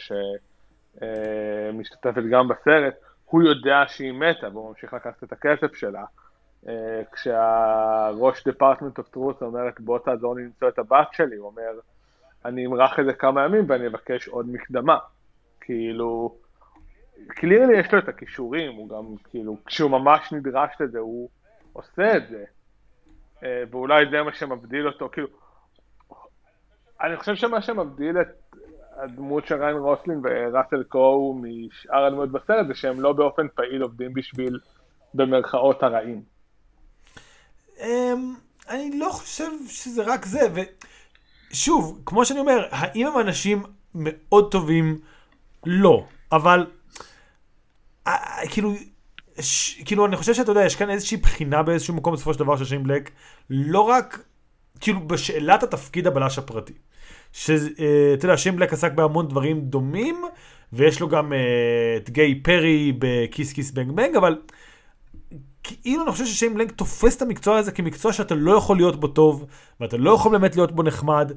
[0.94, 6.04] שמשתתפת גם בסרט, הוא יודע שהיא מתה והוא ממשיך לקחת את הכסף שלה.
[7.12, 11.80] כשהראש Department of Justice אומרת בוא תעזור לי למצוא את הבת שלי, הוא אומר
[12.44, 14.98] אני אמרח את זה כמה ימים ואני אבקש עוד מקדמה.
[15.60, 16.34] כאילו,
[17.28, 21.28] clearly יש לו את הכישורים, הוא גם כאילו, כשהוא ממש נדרש לזה הוא
[21.72, 22.44] עושה את זה.
[23.44, 25.28] אה, ואולי זה מה שמבדיל אותו, כאילו,
[27.00, 28.56] אני חושב שמה שמבדיל את
[28.96, 34.14] הדמות של ריין גוסלינג וראסל קרו משאר הדמויות בסרט זה שהם לא באופן פעיל עובדים
[34.14, 34.58] בשביל
[35.14, 36.22] במרכאות הרעים.
[37.80, 38.34] אמ,
[38.68, 40.40] אני לא חושב שזה רק זה,
[41.50, 43.62] ושוב, כמו שאני אומר, האם הם אנשים
[43.94, 44.98] מאוד טובים?
[45.66, 46.66] לא, אבל
[48.50, 48.74] כאילו,
[49.40, 52.56] ש, כאילו אני חושב שאתה יודע, יש כאן איזושהי בחינה באיזשהו מקום בסופו של דבר
[52.56, 53.10] של שיין בלק,
[53.50, 54.24] לא רק,
[54.80, 56.72] כאילו בשאלת התפקיד הבלש הפרטי.
[57.32, 60.22] שאתה יודע, שיין בלק עסק בהמון דברים דומים,
[60.72, 61.38] ויש לו גם אה,
[61.96, 64.38] את גיי פרי בכיס כיס בנג בנג, אבל
[65.62, 69.08] כאילו אני חושב ששיין בלנק תופס את המקצוע הזה כמקצוע שאתה לא יכול להיות בו
[69.08, 69.46] טוב,
[69.80, 71.32] ואתה לא יכול באמת להיות בו נחמד,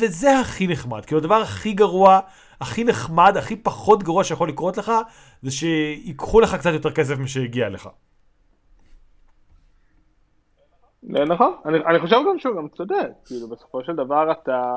[0.00, 1.04] וזה הכי נחמד.
[1.04, 2.20] כאילו הדבר הכי גרוע,
[2.60, 4.92] הכי נחמד, הכי פחות גרוע שיכול לקרות לך,
[5.42, 7.88] זה שיקחו לך קצת יותר כסף משהגיע לך.
[11.02, 14.72] נכון, אני, אני חושב גם שהוא גם צודק, כאילו בסופו של דבר אתה,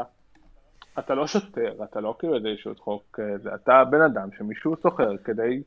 [1.00, 5.64] אתה לא שוטר, אתה לא כאילו איזשהו חוק, אה, אתה בן אדם שמישהו סוחר כדי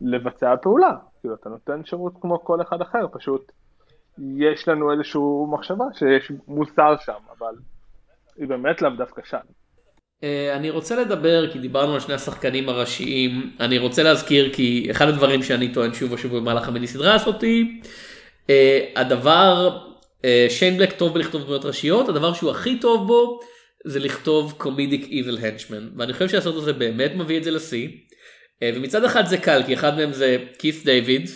[0.00, 3.52] לבצע פעולה, כאילו אתה נותן שירות כמו כל אחד אחר, פשוט
[4.18, 7.54] יש לנו איזושהי מחשבה שיש מוסר שם, אבל
[8.38, 9.38] היא באמת לאו דווקא שם.
[10.24, 15.08] אה, אני רוצה לדבר כי דיברנו על שני השחקנים הראשיים אני רוצה להזכיר כי אחד
[15.08, 17.80] הדברים שאני טוען שוב ושוב במהלך המיני סדרה הזאתי
[18.50, 19.78] אה, הדבר
[20.24, 23.40] אה, שיין בלק טוב בלכתוב דמויות ראשיות הדבר שהוא הכי טוב בו
[23.84, 27.88] זה לכתוב קומדיק איבל הנצ'מן ואני חושב שהסרט הזה באמת מביא את זה לשיא.
[28.64, 31.30] ומצד אחד זה קל כי אחד מהם זה כית' דיוויד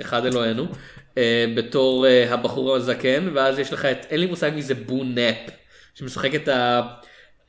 [0.00, 0.66] אחד אלוהינו
[1.54, 5.50] בתור הבחור הזקן ואז יש לך את אין לי מושג מי זה בו נאפ
[5.98, 6.48] שמשחק את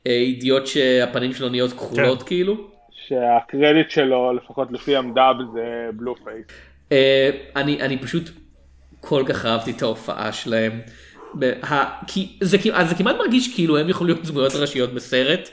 [0.06, 2.26] האידיוט שהפנים שלו נהיות כחולות כן.
[2.28, 2.70] כאילו.
[2.90, 5.60] שהקרדיט שלו, לפחות לפי המדאב, זה
[5.96, 6.46] בלו פייס.
[6.92, 8.30] אה, אני אני פשוט
[9.00, 10.80] כל כך אהבתי את ההופעה שלהם.
[11.38, 12.56] ב- ה- כי זה
[12.88, 15.48] זה כמעט מרגיש כאילו הם יכולים להיות דמויות ראשיות בסרט.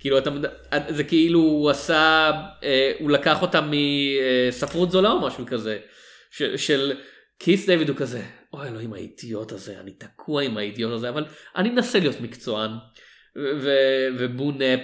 [0.00, 0.46] כאילו אתה מד-
[0.88, 2.30] זה כאילו הוא עשה
[2.62, 3.70] אה, הוא לקח אותם
[4.48, 5.78] מספרות זולה או משהו כזה
[6.30, 6.92] של- של
[7.38, 8.22] כיס דיוויד הוא כזה
[8.52, 11.24] אוי אלוהים האידיוט הזה אני תקוע עם האידיוט הזה אבל
[11.56, 12.70] אני מנסה להיות מקצוען
[13.36, 14.80] ו- ובו נאפ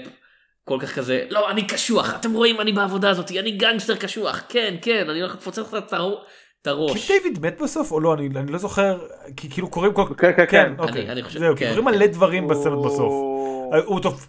[0.64, 4.74] כל כך כזה לא אני קשוח אתם רואים אני בעבודה הזאת אני גנגסטר קשוח כן
[4.82, 6.22] כן אני הולך לפוצץ את הצהר-
[6.62, 6.92] את הראש.
[6.92, 8.14] קיף דיוויד מת בסוף או לא?
[8.14, 8.98] אני אני לא זוכר,
[9.36, 10.02] כי כאילו קוראים כל...
[10.18, 10.72] כן, כן, כן.
[10.78, 11.02] אוקיי.
[11.02, 11.94] אני- אני חושב- זהו, כי כן, קוראים כן.
[11.98, 13.00] מלא דברים בסרט בסוף.
[13.00, 14.28] הוא- אה, הוא טוב.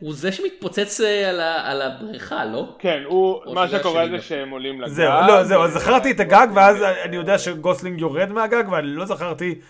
[0.00, 2.74] הוא זה שמתפוצץ אה, על ה- על הבריכה, לא?
[2.78, 4.26] כן, הוא, או מה שקורה זה דווקא.
[4.26, 4.90] שהם עולים לגג.
[4.92, 9.04] זהו, לא, זהו, אז זכרתי את הגג ואז אני יודע שגוסלינג יורד מהגג ואני לא
[9.06, 9.60] זכרתי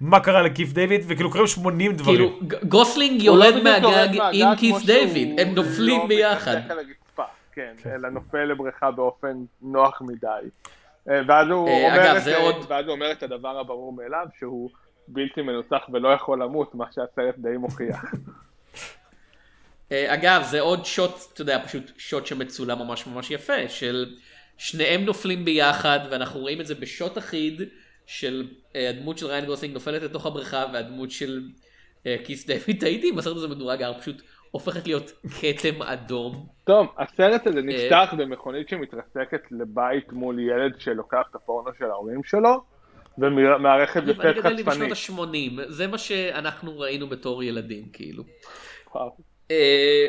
[0.00, 2.16] מה קרה לקיף דיוויד וכאילו קוראים 80 דברים.
[2.16, 6.56] כאילו גוסלינג לא יורד מהגג עם כיף דיוויד, הם לא נופלים ביחד.
[6.70, 7.22] הרצפה,
[7.52, 9.32] כן, אלא נופל לבריכה באופן
[9.62, 10.48] נוח מדי.
[11.06, 14.70] ואז הוא אומר אגב, את- זה עוד- ואז הוא אומר את הדבר הברור מאליו, שהוא
[15.08, 18.04] בלתי מנוצח ולא יכול למות, מה שהסרט די מוכיח.
[19.92, 24.14] אה, אגב, זה עוד שוט, אתה יודע, פשוט שוט שמצולם ממש ממש יפה, של
[24.56, 27.62] שניהם נופלים ביחד, ואנחנו רואים את זה בשוט אחיד,
[28.06, 31.42] של אה, הדמות של ריין גוסלינג נופלת לתוך הבריכה, והדמות של
[32.06, 36.46] אה, כיס דיוויד, הייתי אם הסרט הזה מדורג הר, פשוט הופכת להיות כתם אדום.
[36.64, 37.46] טוב, הסרט.
[37.46, 42.62] הזה נפתח במכונית שמתרסקת לבית מול ילד שלוקח את הפורנו של ההורים שלו,
[43.22, 44.90] אני בפט גדלתי חשפני.
[44.90, 45.28] בשנות
[45.60, 48.24] ה-80, זה מה שאנחנו ראינו בתור ילדים, כאילו.
[48.94, 49.16] וואו.
[49.50, 50.06] אה,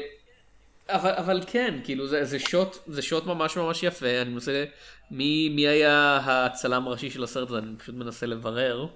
[0.90, 4.66] אבל, אבל כן, כאילו זה, זה שוט, זה שוט ממש ממש יפה, אני מנסה,
[5.12, 8.88] מי, מי היה הצלם הראשי של הסרט הזה, אני פשוט מנסה לברר.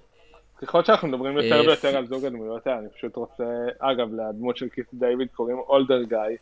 [0.58, 3.44] ככל שאנחנו מדברים יותר אה, ויותר על זוג הדמויות האלה, אני פשוט רוצה,
[3.80, 6.38] אגב, לדמות של קית' דיוויד קוראים Older Guy,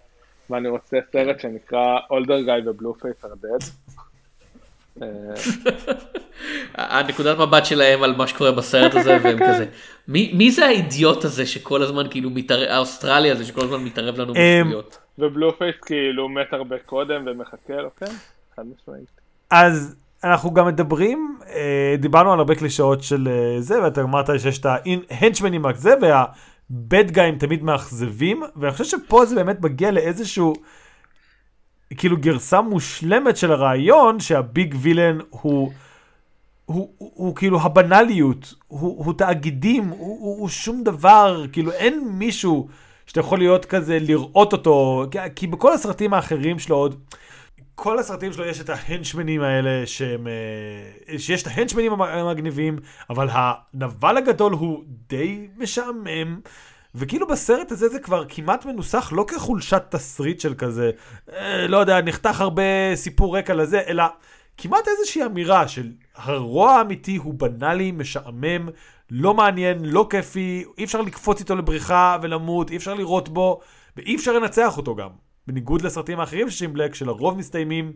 [0.49, 3.65] ואני רוצה סרט שנקרא Older Guy ו Blue Face ארדד.
[6.75, 9.65] הנקודת מבט שלהם על מה שקורה בסרט הזה, והם כזה,
[10.07, 14.33] מי, מי זה האידיוט הזה שכל הזמן כאילו מתערב, האוסטרלי הזה שכל הזמן מתערב לנו
[14.35, 14.97] אמ, בשטויות.
[15.19, 18.11] ובלו פייס כאילו מת הרבה קודם ומחכה לו, כן?
[18.55, 19.21] חד משמעית.
[19.51, 24.59] אז אנחנו גם מדברים, אה, דיברנו על הרבה קלישאות של אה, זה, ואתה אמרת שיש
[24.59, 30.53] את ההנצ'מנים רק זה, והבד גאים תמיד מאכזבים, ואני חושב שפה זה באמת מגיע לאיזשהו,
[31.97, 35.71] כאילו גרסה מושלמת של הרעיון, שהביג וילן הוא...
[36.65, 42.07] הוא, הוא, הוא כאילו הבנאליות, הוא, הוא תאגידים, הוא, הוא, הוא שום דבר, כאילו אין
[42.11, 42.67] מישהו
[43.05, 46.95] שאתה יכול להיות כזה, לראות אותו, כי, כי בכל הסרטים האחרים שלו עוד,
[47.75, 52.79] כל הסרטים שלו יש את ההנצ'מנים האלה שהם, אה, שיש את ההנצ'מנים המ- המגניבים,
[53.09, 56.39] אבל הנבל הגדול הוא די משעמם.
[56.95, 60.91] וכאילו בסרט הזה זה כבר כמעט מנוסח לא כחולשת תסריט של כזה,
[61.33, 64.03] אה, לא יודע, נחתך הרבה סיפור רקע לזה, אלא
[64.57, 68.69] כמעט איזושהי אמירה של הרוע האמיתי הוא בנאלי, משעמם,
[69.11, 73.59] לא מעניין, לא כיפי, אי אפשר לקפוץ איתו לבריכה ולמות, אי אפשר לירות בו,
[73.97, 75.09] ואי אפשר לנצח אותו גם.
[75.47, 77.93] בניגוד לסרטים האחרים של שין בלק, שלרוב מסתיימים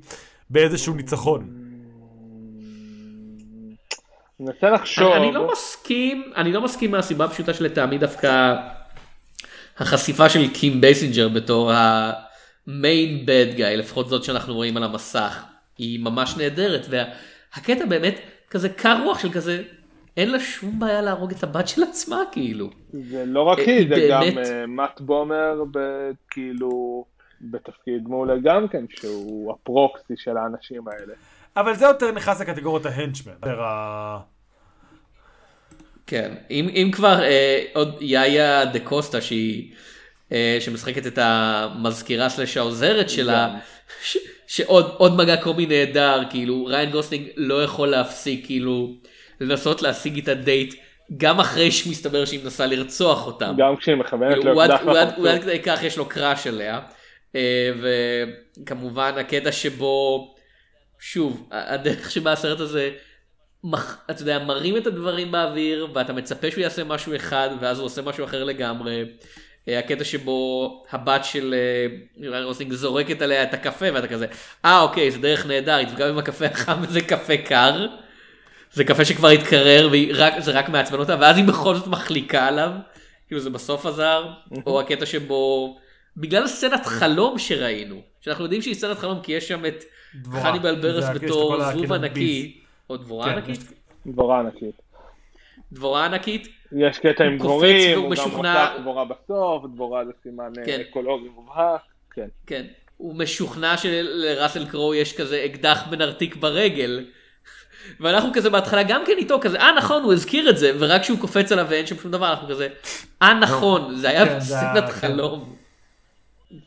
[0.50, 1.48] באיזשהו ניצחון.
[4.40, 8.56] אני מנסה לחשוב, אני לא מסכים, אני לא מסכים מהסיבה הפשוטה שלטעמי דווקא
[9.78, 15.44] החשיפה של קים בייסינג'ר בתור ה main bad guy, לפחות זאת שאנחנו רואים על המסך,
[15.78, 18.20] היא ממש נהדרת, והקטע באמת
[18.50, 19.64] כזה קר רוח של כזה,
[20.18, 22.70] אין לה שום בעיה להרוג את הבת של עצמה כאילו.
[22.94, 25.80] זה לא רק היא היא, זה גם באמת- אה, מאט בומר, ב-
[26.30, 27.06] כאילו,
[27.42, 31.14] בתפקיד מעולה גם כן, שהוא הפרוקסי של האנשים האלה.
[31.58, 33.34] אבל זה יותר נכנס לקטגוריית ההנצ'מן.
[36.08, 39.72] כן, אם, אם כבר אה, עוד יאיה דה קוסטה שהיא,
[40.32, 43.56] אה, שמשחקת את המזכירה סלש העוזרת שלה,
[44.04, 48.94] ש, שעוד עוד מגע קומי נהדר, כאילו ריין גוסלינג לא יכול להפסיק כאילו
[49.42, 50.76] לנסות להשיג איתה דייט,
[51.18, 53.54] גם אחרי שמסתבר שהיא מנסה לרצוח אותם.
[53.58, 55.42] גם כשהיא מכוונת הוא עד- לאקדח הוא עד-.
[55.42, 56.80] כדי כך יש לו crush עליה.
[57.36, 57.72] אה,
[58.62, 60.36] וכמובן הקטע שבו,
[61.00, 62.92] שוב, הדרך שבה הסרט הזה,
[63.72, 67.86] מח- אתה יודע, מרים את הדברים באוויר, ואתה מצפה שהוא יעשה משהו אחד, ואז הוא
[67.86, 69.06] עושה משהו אחר לגמרי.
[69.68, 71.56] אה, הקטע שבו הבת של
[72.24, 74.26] אה, רוסינג זורקת עליה את הקפה, ואתה כזה,
[74.66, 77.88] אה אוקיי, זה דרך נהדר, היא תפגע עם הקפה החם וזה קפה קר.
[78.74, 82.72] זה קפה שכבר התקרר וזה רק מעצבן אותה, ואז היא בכל זאת מחליקה עליו.
[83.28, 84.26] כאילו זה בסוף עזר,
[84.66, 85.78] או הקטע שבו,
[86.18, 89.84] בגלל הסצנת חלום שראינו, שאנחנו יודעים שהיא סצנת חלום כי יש שם את.
[90.42, 93.74] חניבל ברס בתור זבוב הקינון ענקי, או דבורה כן, ענקית?
[94.08, 94.76] דבורה ענקית.
[95.72, 100.52] דבורה ענקית, יש קטע עם דבורים, והוא הוא גם רוצה דבורה בסוף, דבורה זה סימן
[100.60, 100.82] אה, כן.
[100.90, 101.82] אקולוגי מובהק,
[102.12, 102.28] כן.
[102.48, 102.66] כן,
[102.98, 107.06] הוא משוכנע שלראסל קרו יש כזה אקדח בנרתיק ברגל.
[108.00, 111.20] ואנחנו כזה בהתחלה גם כן איתו כזה, אה נכון, הוא הזכיר את זה, ורק כשהוא
[111.20, 112.68] קופץ עליו ואין שם שום דבר, אנחנו כזה,
[113.22, 114.90] אה נכון, זה היה כן, בסצנת.
[114.90, 115.55] חלום.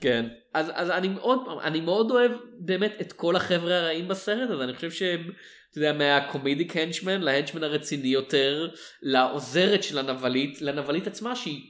[0.00, 4.64] כן, אז, אז אני מאוד, אני מאוד אוהב באמת את כל החבר'ה הרעים בסרט הזה,
[4.64, 5.30] אני חושב שהם,
[5.70, 8.68] אתה יודע, מה comedic henchman לה henchman הרציני יותר,
[9.02, 11.60] לעוזרת של הנבלית, לנבלית עצמה שהיא,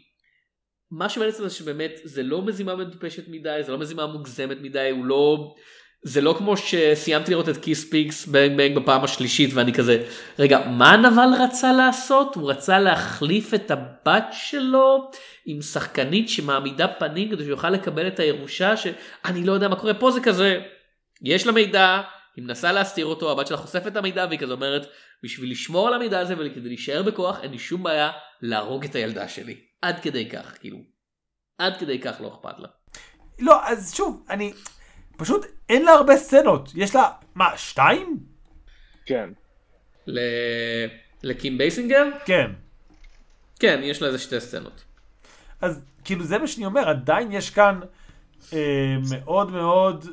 [0.90, 5.04] מה שבעצם זה שבאמת זה לא מזימה מטופשת מדי, זה לא מזימה מוגזמת מדי, הוא
[5.04, 5.54] לא
[6.02, 10.04] זה לא כמו שסיימתי לראות את קיס קיס בנג בנג בפעם השלישית ואני כזה
[10.38, 12.34] רגע מה נבל רצה לעשות?
[12.34, 15.10] הוא רצה להחליף את הבת שלו
[15.46, 19.94] עם שחקנית שמעמידה פנים כדי שהוא יוכל לקבל את הירושה שאני לא יודע מה קורה
[19.94, 20.60] פה זה כזה
[21.22, 22.02] יש לה מידע
[22.36, 24.86] היא מנסה להסתיר אותו הבת שלה חושפת את המידע והיא כזה אומרת
[25.22, 28.10] בשביל לשמור על המידע הזה וכדי להישאר בכוח אין לי שום בעיה
[28.42, 29.60] להרוג את הילדה שלי.
[29.82, 30.78] עד כדי כך כאילו.
[31.58, 32.68] עד כדי כך לא אכפת לה.
[33.38, 34.52] לא, אז שוב, אני...
[35.18, 36.72] פשוט אין לה הרבה סצנות.
[36.74, 38.18] יש לה, מה, שתיים?
[39.06, 39.30] כן.
[40.06, 40.18] ל...
[41.22, 42.04] לקים בייסינגר?
[42.24, 42.50] כן.
[43.60, 44.84] כן, יש לה איזה שתי סצנות.
[45.60, 47.80] אז כאילו זה מה שאני אומר, עדיין יש כאן
[48.52, 50.06] אה, מאוד מאוד...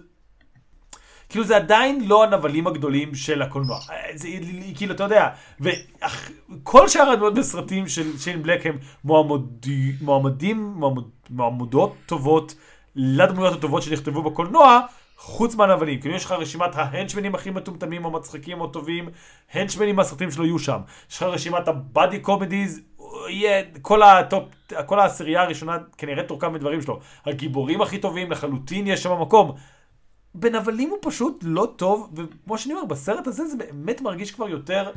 [1.30, 3.80] כאילו זה עדיין לא הנבלים הגדולים של הקולנוע.
[3.89, 4.28] אה, זה
[4.76, 5.30] כאילו, אתה יודע,
[5.60, 12.56] וכל שאר הדמות בסרטים של שיין בלק הם מועמדי, מועמדים, מועמד, מועמדות טובות
[12.96, 14.80] לדמויות הטובות שנכתבו בקולנוע,
[15.18, 16.00] חוץ מהנבלים.
[16.02, 19.10] כאילו יש לך רשימת ההנצ'מנים הכי מטומטמים או מצחיקים או טובים,
[19.54, 20.80] הנצ'מנים מהסרטים שלו יהיו שם.
[21.12, 22.82] יש לך רשימת הבאדי קומדיז,
[24.86, 27.00] כל העשירייה הראשונה כנראה תורכב מדברים שלו.
[27.26, 29.56] הגיבורים הכי טובים לחלוטין יש שם מקום.
[30.36, 34.91] בנבלים הוא פשוט לא טוב, וכמו שאני אומר, בסרט הזה זה באמת מרגיש כבר יותר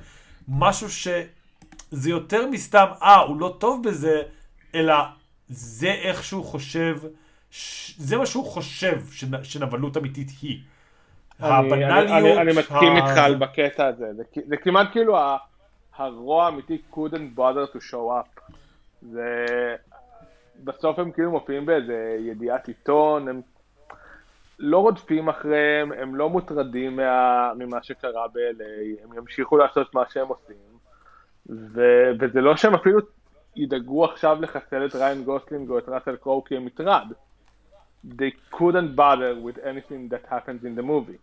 [0.49, 4.23] משהו שזה יותר מסתם, אה, הוא לא טוב בזה,
[4.75, 4.95] אלא
[5.49, 6.97] זה איך שהוא חושב,
[7.97, 9.01] זה מה שהוא חושב
[9.43, 10.61] שנבלות אמיתית היא.
[11.39, 12.11] הבנאליות...
[12.11, 15.17] אני, אני מסכים איתך על בקטע הזה, זה, זה כמעט כאילו
[15.97, 18.53] הרוע האמיתי couldn't bother to show up.
[19.03, 19.37] זה...
[20.65, 23.41] בסוף הם כאילו מופיעים באיזה ידיעת עיתון, הם
[24.59, 30.29] לא רודפים אחריהם, הם לא מוטרדים מה, ממה שקרה ב-LA, הם ימשיכו לעשות מה שהם
[30.29, 30.57] עושים,
[31.51, 31.83] ו,
[32.21, 32.99] וזה לא שהם אפילו
[33.57, 37.13] ידאגו עכשיו לחסל את ריין גוסלינג או את ראסל קרואו כי הם מטרד.
[38.17, 41.19] They couldn't bother with anything that happens in the movie.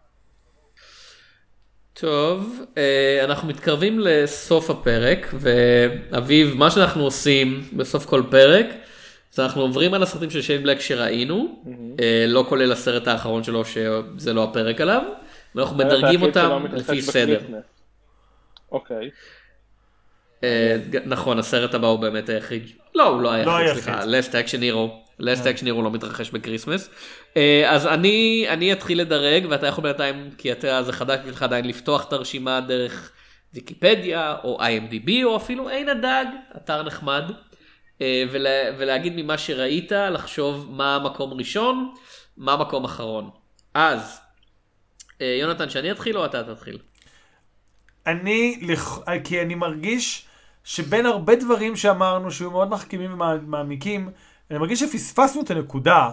[1.94, 8.66] טוב, אה, אנחנו מתקרבים לסוף הפרק, ואביב, מה שאנחנו עושים בסוף כל פרק,
[9.34, 12.02] אז אנחנו עוברים על הסרטים של שיין בלק שראינו, mm-hmm.
[12.28, 15.02] לא כולל הסרט האחרון שלו שזה לא הפרק עליו,
[15.56, 17.40] ואנחנו מדרגים אותם לפי סדר.
[18.72, 19.10] אוקיי.
[20.44, 22.64] אה, נכון, הסרט הבא הוא באמת היחיד.
[22.96, 25.05] לא, הוא לא היחיד, סליחה, לסט אקשן הירו.
[25.20, 26.90] לסט אקשן הירו לא מתרחש ב Christmas.
[27.38, 31.68] אה, אז אני אני אתחיל לדרג ואתה יכול בינתיים כי אתה זה חדש בשבילך עדיין
[31.68, 33.12] לפתוח את הרשימה דרך
[33.54, 36.26] ויקיפדיה או איי.אם.די.בי או אפילו עין הדג
[36.58, 37.24] אתר נחמד.
[38.02, 41.94] אה, ולה, ולהגיד ממה שראית, לחשוב מה המקום ראשון,
[42.38, 43.30] מה המקום אחרון.
[43.74, 44.22] אז,
[45.22, 46.78] אה, יונתן, שאני אתחיל או אתה תתחיל?
[48.08, 48.60] אני,
[49.24, 50.26] כי אני מרגיש
[50.64, 54.10] שבין הרבה דברים שאמרנו שהיו מאוד מחכימים ומעמיקים,
[54.52, 56.10] אני מרגיש שפספסנו את הנקודה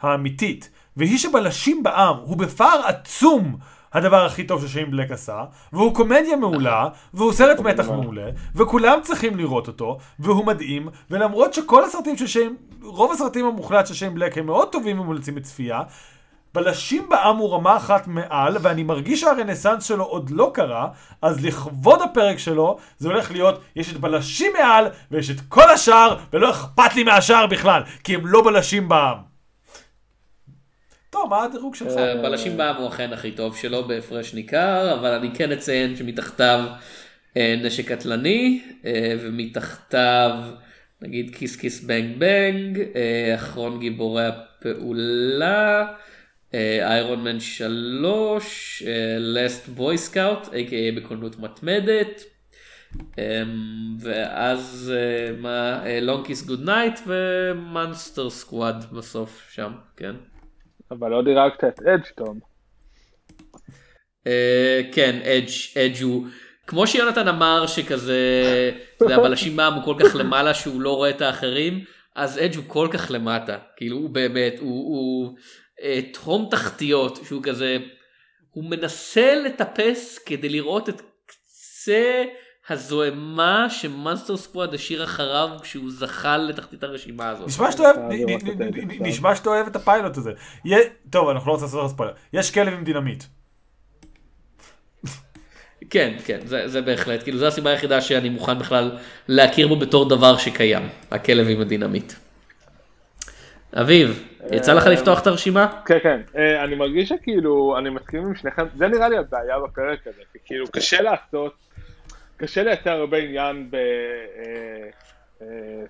[0.00, 3.56] האמיתית, והיא שבלשים בעם הוא בפער עצום
[3.92, 9.36] הדבר הכי טוב ששיין בלק עשה, והוא קומדיה מעולה, והוא סרט מתח מעולה, וכולם צריכים
[9.36, 14.38] לראות אותו, והוא מדהים, ולמרות שכל הסרטים של שיין, רוב הסרטים המוחלט של שיין בלק
[14.38, 15.82] הם מאוד טובים ומומלצים לצפייה,
[16.54, 20.88] בלשים בעם הוא רמה אחת מעל, ואני מרגיש שהרנסאנס שלו עוד לא קרה,
[21.22, 26.16] אז לכבוד הפרק שלו, זה הולך להיות, יש את בלשים מעל, ויש את כל השאר,
[26.32, 29.16] ולא אכפת לי מהשאר בכלל, כי הם לא בלשים בעם.
[31.10, 31.96] טוב, מה הדירוג שלך?
[31.96, 36.64] אה, בלשים בעם הוא אכן הכי טוב שלו בהפרש ניכר, אבל אני כן אציין שמתחתיו
[37.36, 40.30] אה, נשק קטלני, אה, ומתחתיו
[41.02, 42.82] נגיד קיס קיס בנג בנג,
[43.34, 45.86] אחרון גיבורי הפעולה,
[46.82, 48.82] איירון מן 3,
[49.18, 52.24] לסט בוי סקאוט, a.k.a בכוננות מתמדת.
[54.00, 54.92] ואז
[55.38, 60.14] מה, לונג קיס גוד נייט ומאנסטר סקוואד בסוף שם, כן.
[60.90, 62.40] אבל לא דירגת את אדג' תום.
[64.26, 65.20] אה, כן,
[65.76, 66.26] אדג' הוא,
[66.66, 68.20] כמו שיונתן אמר שכזה,
[68.96, 71.84] אתה יודע, בלשים בעם הוא כל כך למעלה שהוא לא רואה את האחרים,
[72.16, 75.42] אז אדג' הוא כל כך למטה, כאילו הוא באמת, הוא אה,
[76.12, 77.76] תהום תחתיות, שהוא כזה,
[78.50, 82.24] הוא מנסה לטפס כדי לראות את קצה
[82.68, 87.46] הזוהמה שמאנסטר סקוואד השאיר אחריו כשהוא זכה לתחתית הרשימה הזאת.
[89.00, 90.32] נשמע שאתה אוהב את הפיילוט הזה.
[91.10, 92.12] טוב, אנחנו לא רוצים לעשות ספוילר.
[92.32, 93.24] יש כלב עם דינמיט.
[95.90, 98.98] כן, כן, זה, זה בהחלט, כאילו זו הסיבה היחידה שאני מוכן בכלל
[99.28, 102.12] להכיר בו בתור דבר שקיים, הכלב עם הדינמיט.
[103.80, 105.80] אביב, יצא לך לפתוח את הרשימה?
[105.84, 110.06] כן, כן, אה, אני מרגיש שכאילו, אני מסכים עם שניכם, זה נראה לי הבעיה בפרק
[110.06, 111.54] הזה, כאילו קשה לעשות
[112.36, 113.70] קשה לייצר הרבה עניין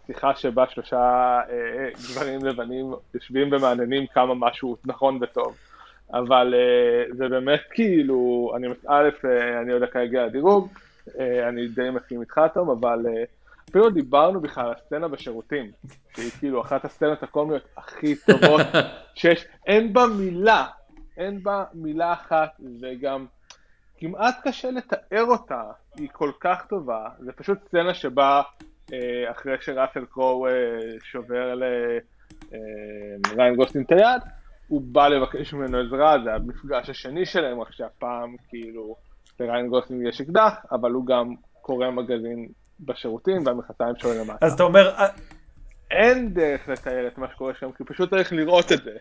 [0.07, 5.57] בשיחה אה, אה, שבה שלושה אה, גברים לבנים יושבים ומעניינים כמה משהו נכון וטוב.
[6.13, 10.69] אבל אה, זה באמת כאילו, אני, א', אה, אני יודע כרגע הדירוג,
[11.21, 13.25] אה, אני די מסכים איתך תום, אבל אה,
[13.75, 15.73] אפילו דיברנו בכלל על הסצנה בשירותים,
[16.17, 18.61] שהיא כאילו אחת הסצנות הקומיות הכי טובות
[19.15, 20.67] שיש, אין בה מילה,
[21.17, 23.27] אין בה מילה אחת, וגם
[23.97, 25.63] כמעט קשה לתאר אותה,
[25.97, 28.43] היא כל כך טובה, זה פשוט סצנה שבה
[28.93, 30.53] אה, אחרי שראסל קרואו אה,
[31.03, 31.55] שובר
[33.31, 34.23] לריין גוסלינג את היד,
[34.69, 38.97] הוא בא לבקש ממנו עזרה, זה המפגש השני שלהם, רק שהפעם כאילו
[39.41, 42.49] לריין גוסלינג יש אקדח, אבל הוא גם קורא מגזין
[42.81, 44.47] בשירותים והמכנסיים שלו למטה.
[44.47, 45.09] אז אתה אומר, אה,
[45.91, 48.97] אין דרך לתאר את מה שקורה שם, כי פשוט צריך לראות את זה.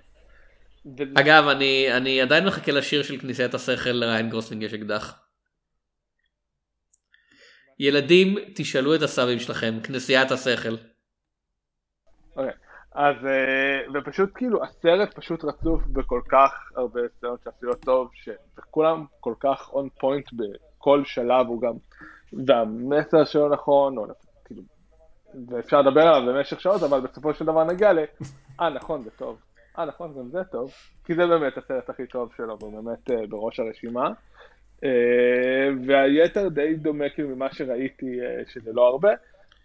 [0.98, 5.20] וזה- אגב, אני, אני עדיין מחכה לשיר של כנסיית השכל לריין גוסלינג יש אקדח.
[7.80, 10.76] ילדים, תשאלו את הסבים שלכם, כנסיית השכל.
[12.38, 12.52] אוקיי,
[12.96, 19.34] אז אה, ופשוט כאילו הסרט פשוט רצוף בכל כך הרבה סצנות שעשו טוב, שכולם כל
[19.40, 21.74] כך און פוינט בכל שלב, הוא גם,
[22.48, 24.06] והמסר שלו נכון, או
[24.46, 24.62] כאילו,
[25.48, 28.00] ואפשר לדבר עליו במשך שעות, אבל בסופו של דבר נגיע ל,
[28.62, 29.40] אה נכון זה טוב,
[29.80, 30.72] אה נכון גם זה טוב,
[31.06, 34.10] כי זה באמת הסרט הכי טוב שלו, והוא באמת אה, בראש הרשימה.
[34.84, 39.12] אה, והיתר די דומה כאילו ממה שראיתי אה, שזה לא הרבה.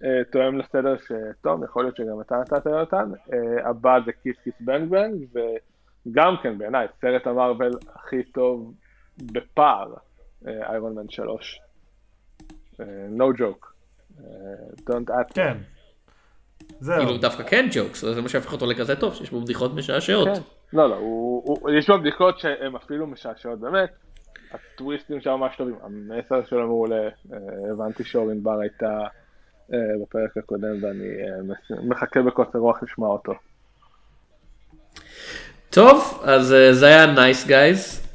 [0.04, 3.10] אה, תואם לסדר שתום, יכול להיות שגם אתה נתת אותן.
[3.32, 8.74] אה, הבא זה כיס כיס בנג בנג, וגם כן בעיניי סרט המרוויל הכי טוב
[9.32, 9.94] בפער,
[10.46, 11.60] איירון מן 3.
[12.80, 13.66] אה, no joke.
[14.20, 14.24] אה,
[14.90, 15.34] don't add.
[15.34, 15.56] כן.
[16.80, 16.98] זהו.
[16.98, 20.28] כאילו דווקא כן ג'וקס, זה מה שהופך אותו לכזה טוב, שיש בו בדיחות משעשעות.
[20.28, 20.40] כן.
[20.72, 23.90] לא, לא, הוא, הוא, יש לו בדיחות שהן אפילו משעשעות באמת.
[24.50, 27.08] הטוויסטים שם ממש טובים, המסר שלו מעולה.
[27.32, 27.38] אה,
[27.72, 28.98] הבנתי שאורין בר הייתה
[30.02, 31.08] בפרק הקודם ואני
[31.88, 33.32] מחכה בקוצר רוח לשמוע אותו.
[35.70, 38.12] טוב, אז זה היה נייס גייז,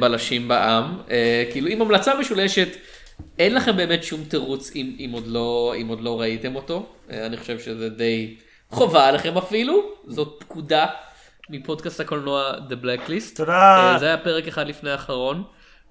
[0.00, 0.84] בלשים בע"מ.
[1.52, 2.68] כאילו עם המלצה משולשת,
[3.38, 6.86] אין לכם באמת שום תירוץ אם, אם, עוד, לא, אם עוד לא ראיתם אותו.
[7.10, 8.36] אה, אני חושב שזה די
[8.70, 10.86] חובה עליכם אפילו, זאת פקודה
[11.50, 13.36] מפודקאסט הקולנוע The Blacklist.
[13.36, 13.92] תודה.
[13.92, 15.42] אה, זה היה פרק אחד לפני האחרון.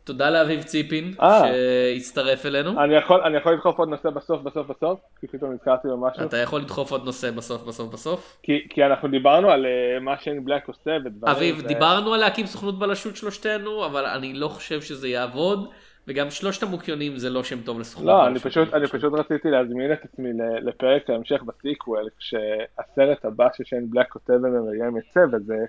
[0.04, 1.42] תודה לאביב ציפין אה.
[1.42, 2.84] שהצטרף אלינו.
[2.84, 5.00] אני יכול, אני יכול לדחוף עוד נושא בסוף בסוף בסוף?
[5.22, 6.26] כי פתאום נזכרתי במשהו.
[6.26, 8.38] אתה יכול לדחוף עוד נושא בסוף בסוף בסוף.
[8.44, 11.36] כי, כי אנחנו דיברנו על אה, מה שיין בלק עושה ודברים.
[11.36, 15.70] אביב, ו- דיברנו על להקים סוכנות בלשות שלושתנו, אבל אני לא חושב שזה יעבוד,
[16.08, 18.40] וגם שלושת המוקיונים זה לא שם טוב לסוכנות לא, אני.
[18.40, 20.30] פשוט, אני פשוט רציתי להזמין את עצמי
[20.62, 25.66] לפרק ההמשך בסיקוול, כשהסרט הבא ששיין בלק כותב ומביים יצא, וזה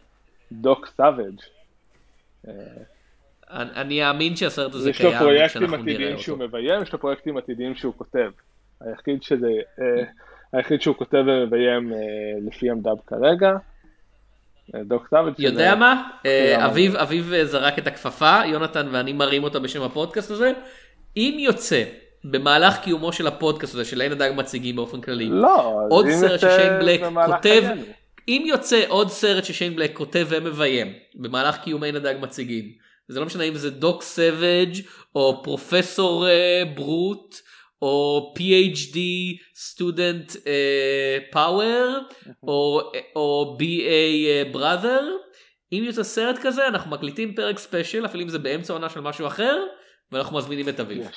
[0.52, 1.40] דוק סאביג'.
[3.50, 6.48] אני אני אאמין שהסרט הזה יש לו קיים פרויקטים כשאנחנו נראה עתידיים שהוא אותו.
[6.48, 8.30] מביים, יש לו פרויקטים עתידיים שהוא כותב.
[8.80, 10.04] היחיד שזה, אה,
[10.52, 11.98] היחיד שהוא כותב ומביים אה,
[12.46, 13.56] לפי המדב כרגע.
[14.74, 15.34] אה, סאביג'.
[15.36, 16.02] שזה- יודע מה?
[16.26, 16.66] אה, למה?
[16.66, 20.52] אביב אביב אה, זרק את הכפפה, יונתן ואני מרים אותה בשם הפודקאסט הזה.
[21.16, 21.82] אם יוצא
[22.24, 26.72] במהלך קיומו של הפודקאסט הזה, של אין הדג מציגים באופן כללי, לא, עוד סרט ששיין
[26.80, 27.82] בלק כותב, חיינו.
[28.28, 32.64] אם יוצא עוד סרט ששיין בלק כותב ומביים במהלך קיום אין הדג מציגים,
[33.08, 34.74] זה לא משנה אם זה דוק סאבג'
[35.14, 37.36] או פרופסור אה, ברוט
[37.84, 38.98] או PhD
[39.54, 40.32] student
[41.32, 41.98] פאוור
[42.42, 42.80] או
[43.16, 45.08] או BA brother,
[45.72, 49.26] אם יוצא סרט כזה אנחנו מקליטים פרק special אפילו אם זה באמצע עונה של משהו
[49.26, 49.56] אחר
[50.12, 51.10] ואנחנו מזמינים את אביב.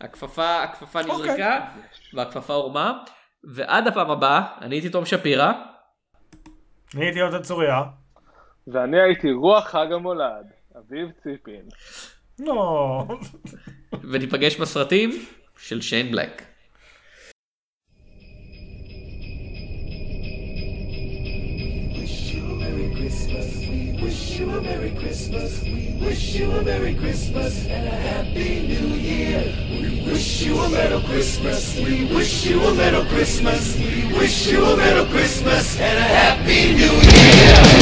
[0.00, 1.14] הכפפה הכפפה אוקיי.
[1.14, 1.66] נזרקה
[2.14, 2.92] והכפפה הורמה
[3.54, 5.52] ועד הפעם הבאה אני הייתי תום שפירא
[6.96, 7.82] אני הייתי עוד צוריה.
[8.66, 10.46] ואני הייתי רוח חג המולד,
[10.78, 11.66] אביב ציפין.
[12.38, 12.54] לא.
[14.11, 15.25] וניפגש בסרטים
[15.57, 16.49] של שיין בלק.
[21.99, 23.61] wish you a Merry Christmas.
[23.61, 25.63] We wish you a Merry Christmas.
[25.63, 29.43] We wish you a Merry Christmas and a Happy New Year.
[29.69, 31.75] We wish you a Merry Christmas.
[31.77, 33.77] We wish you a Merry Christmas.
[33.77, 37.72] We wish you a Merry Christmas and a Happy New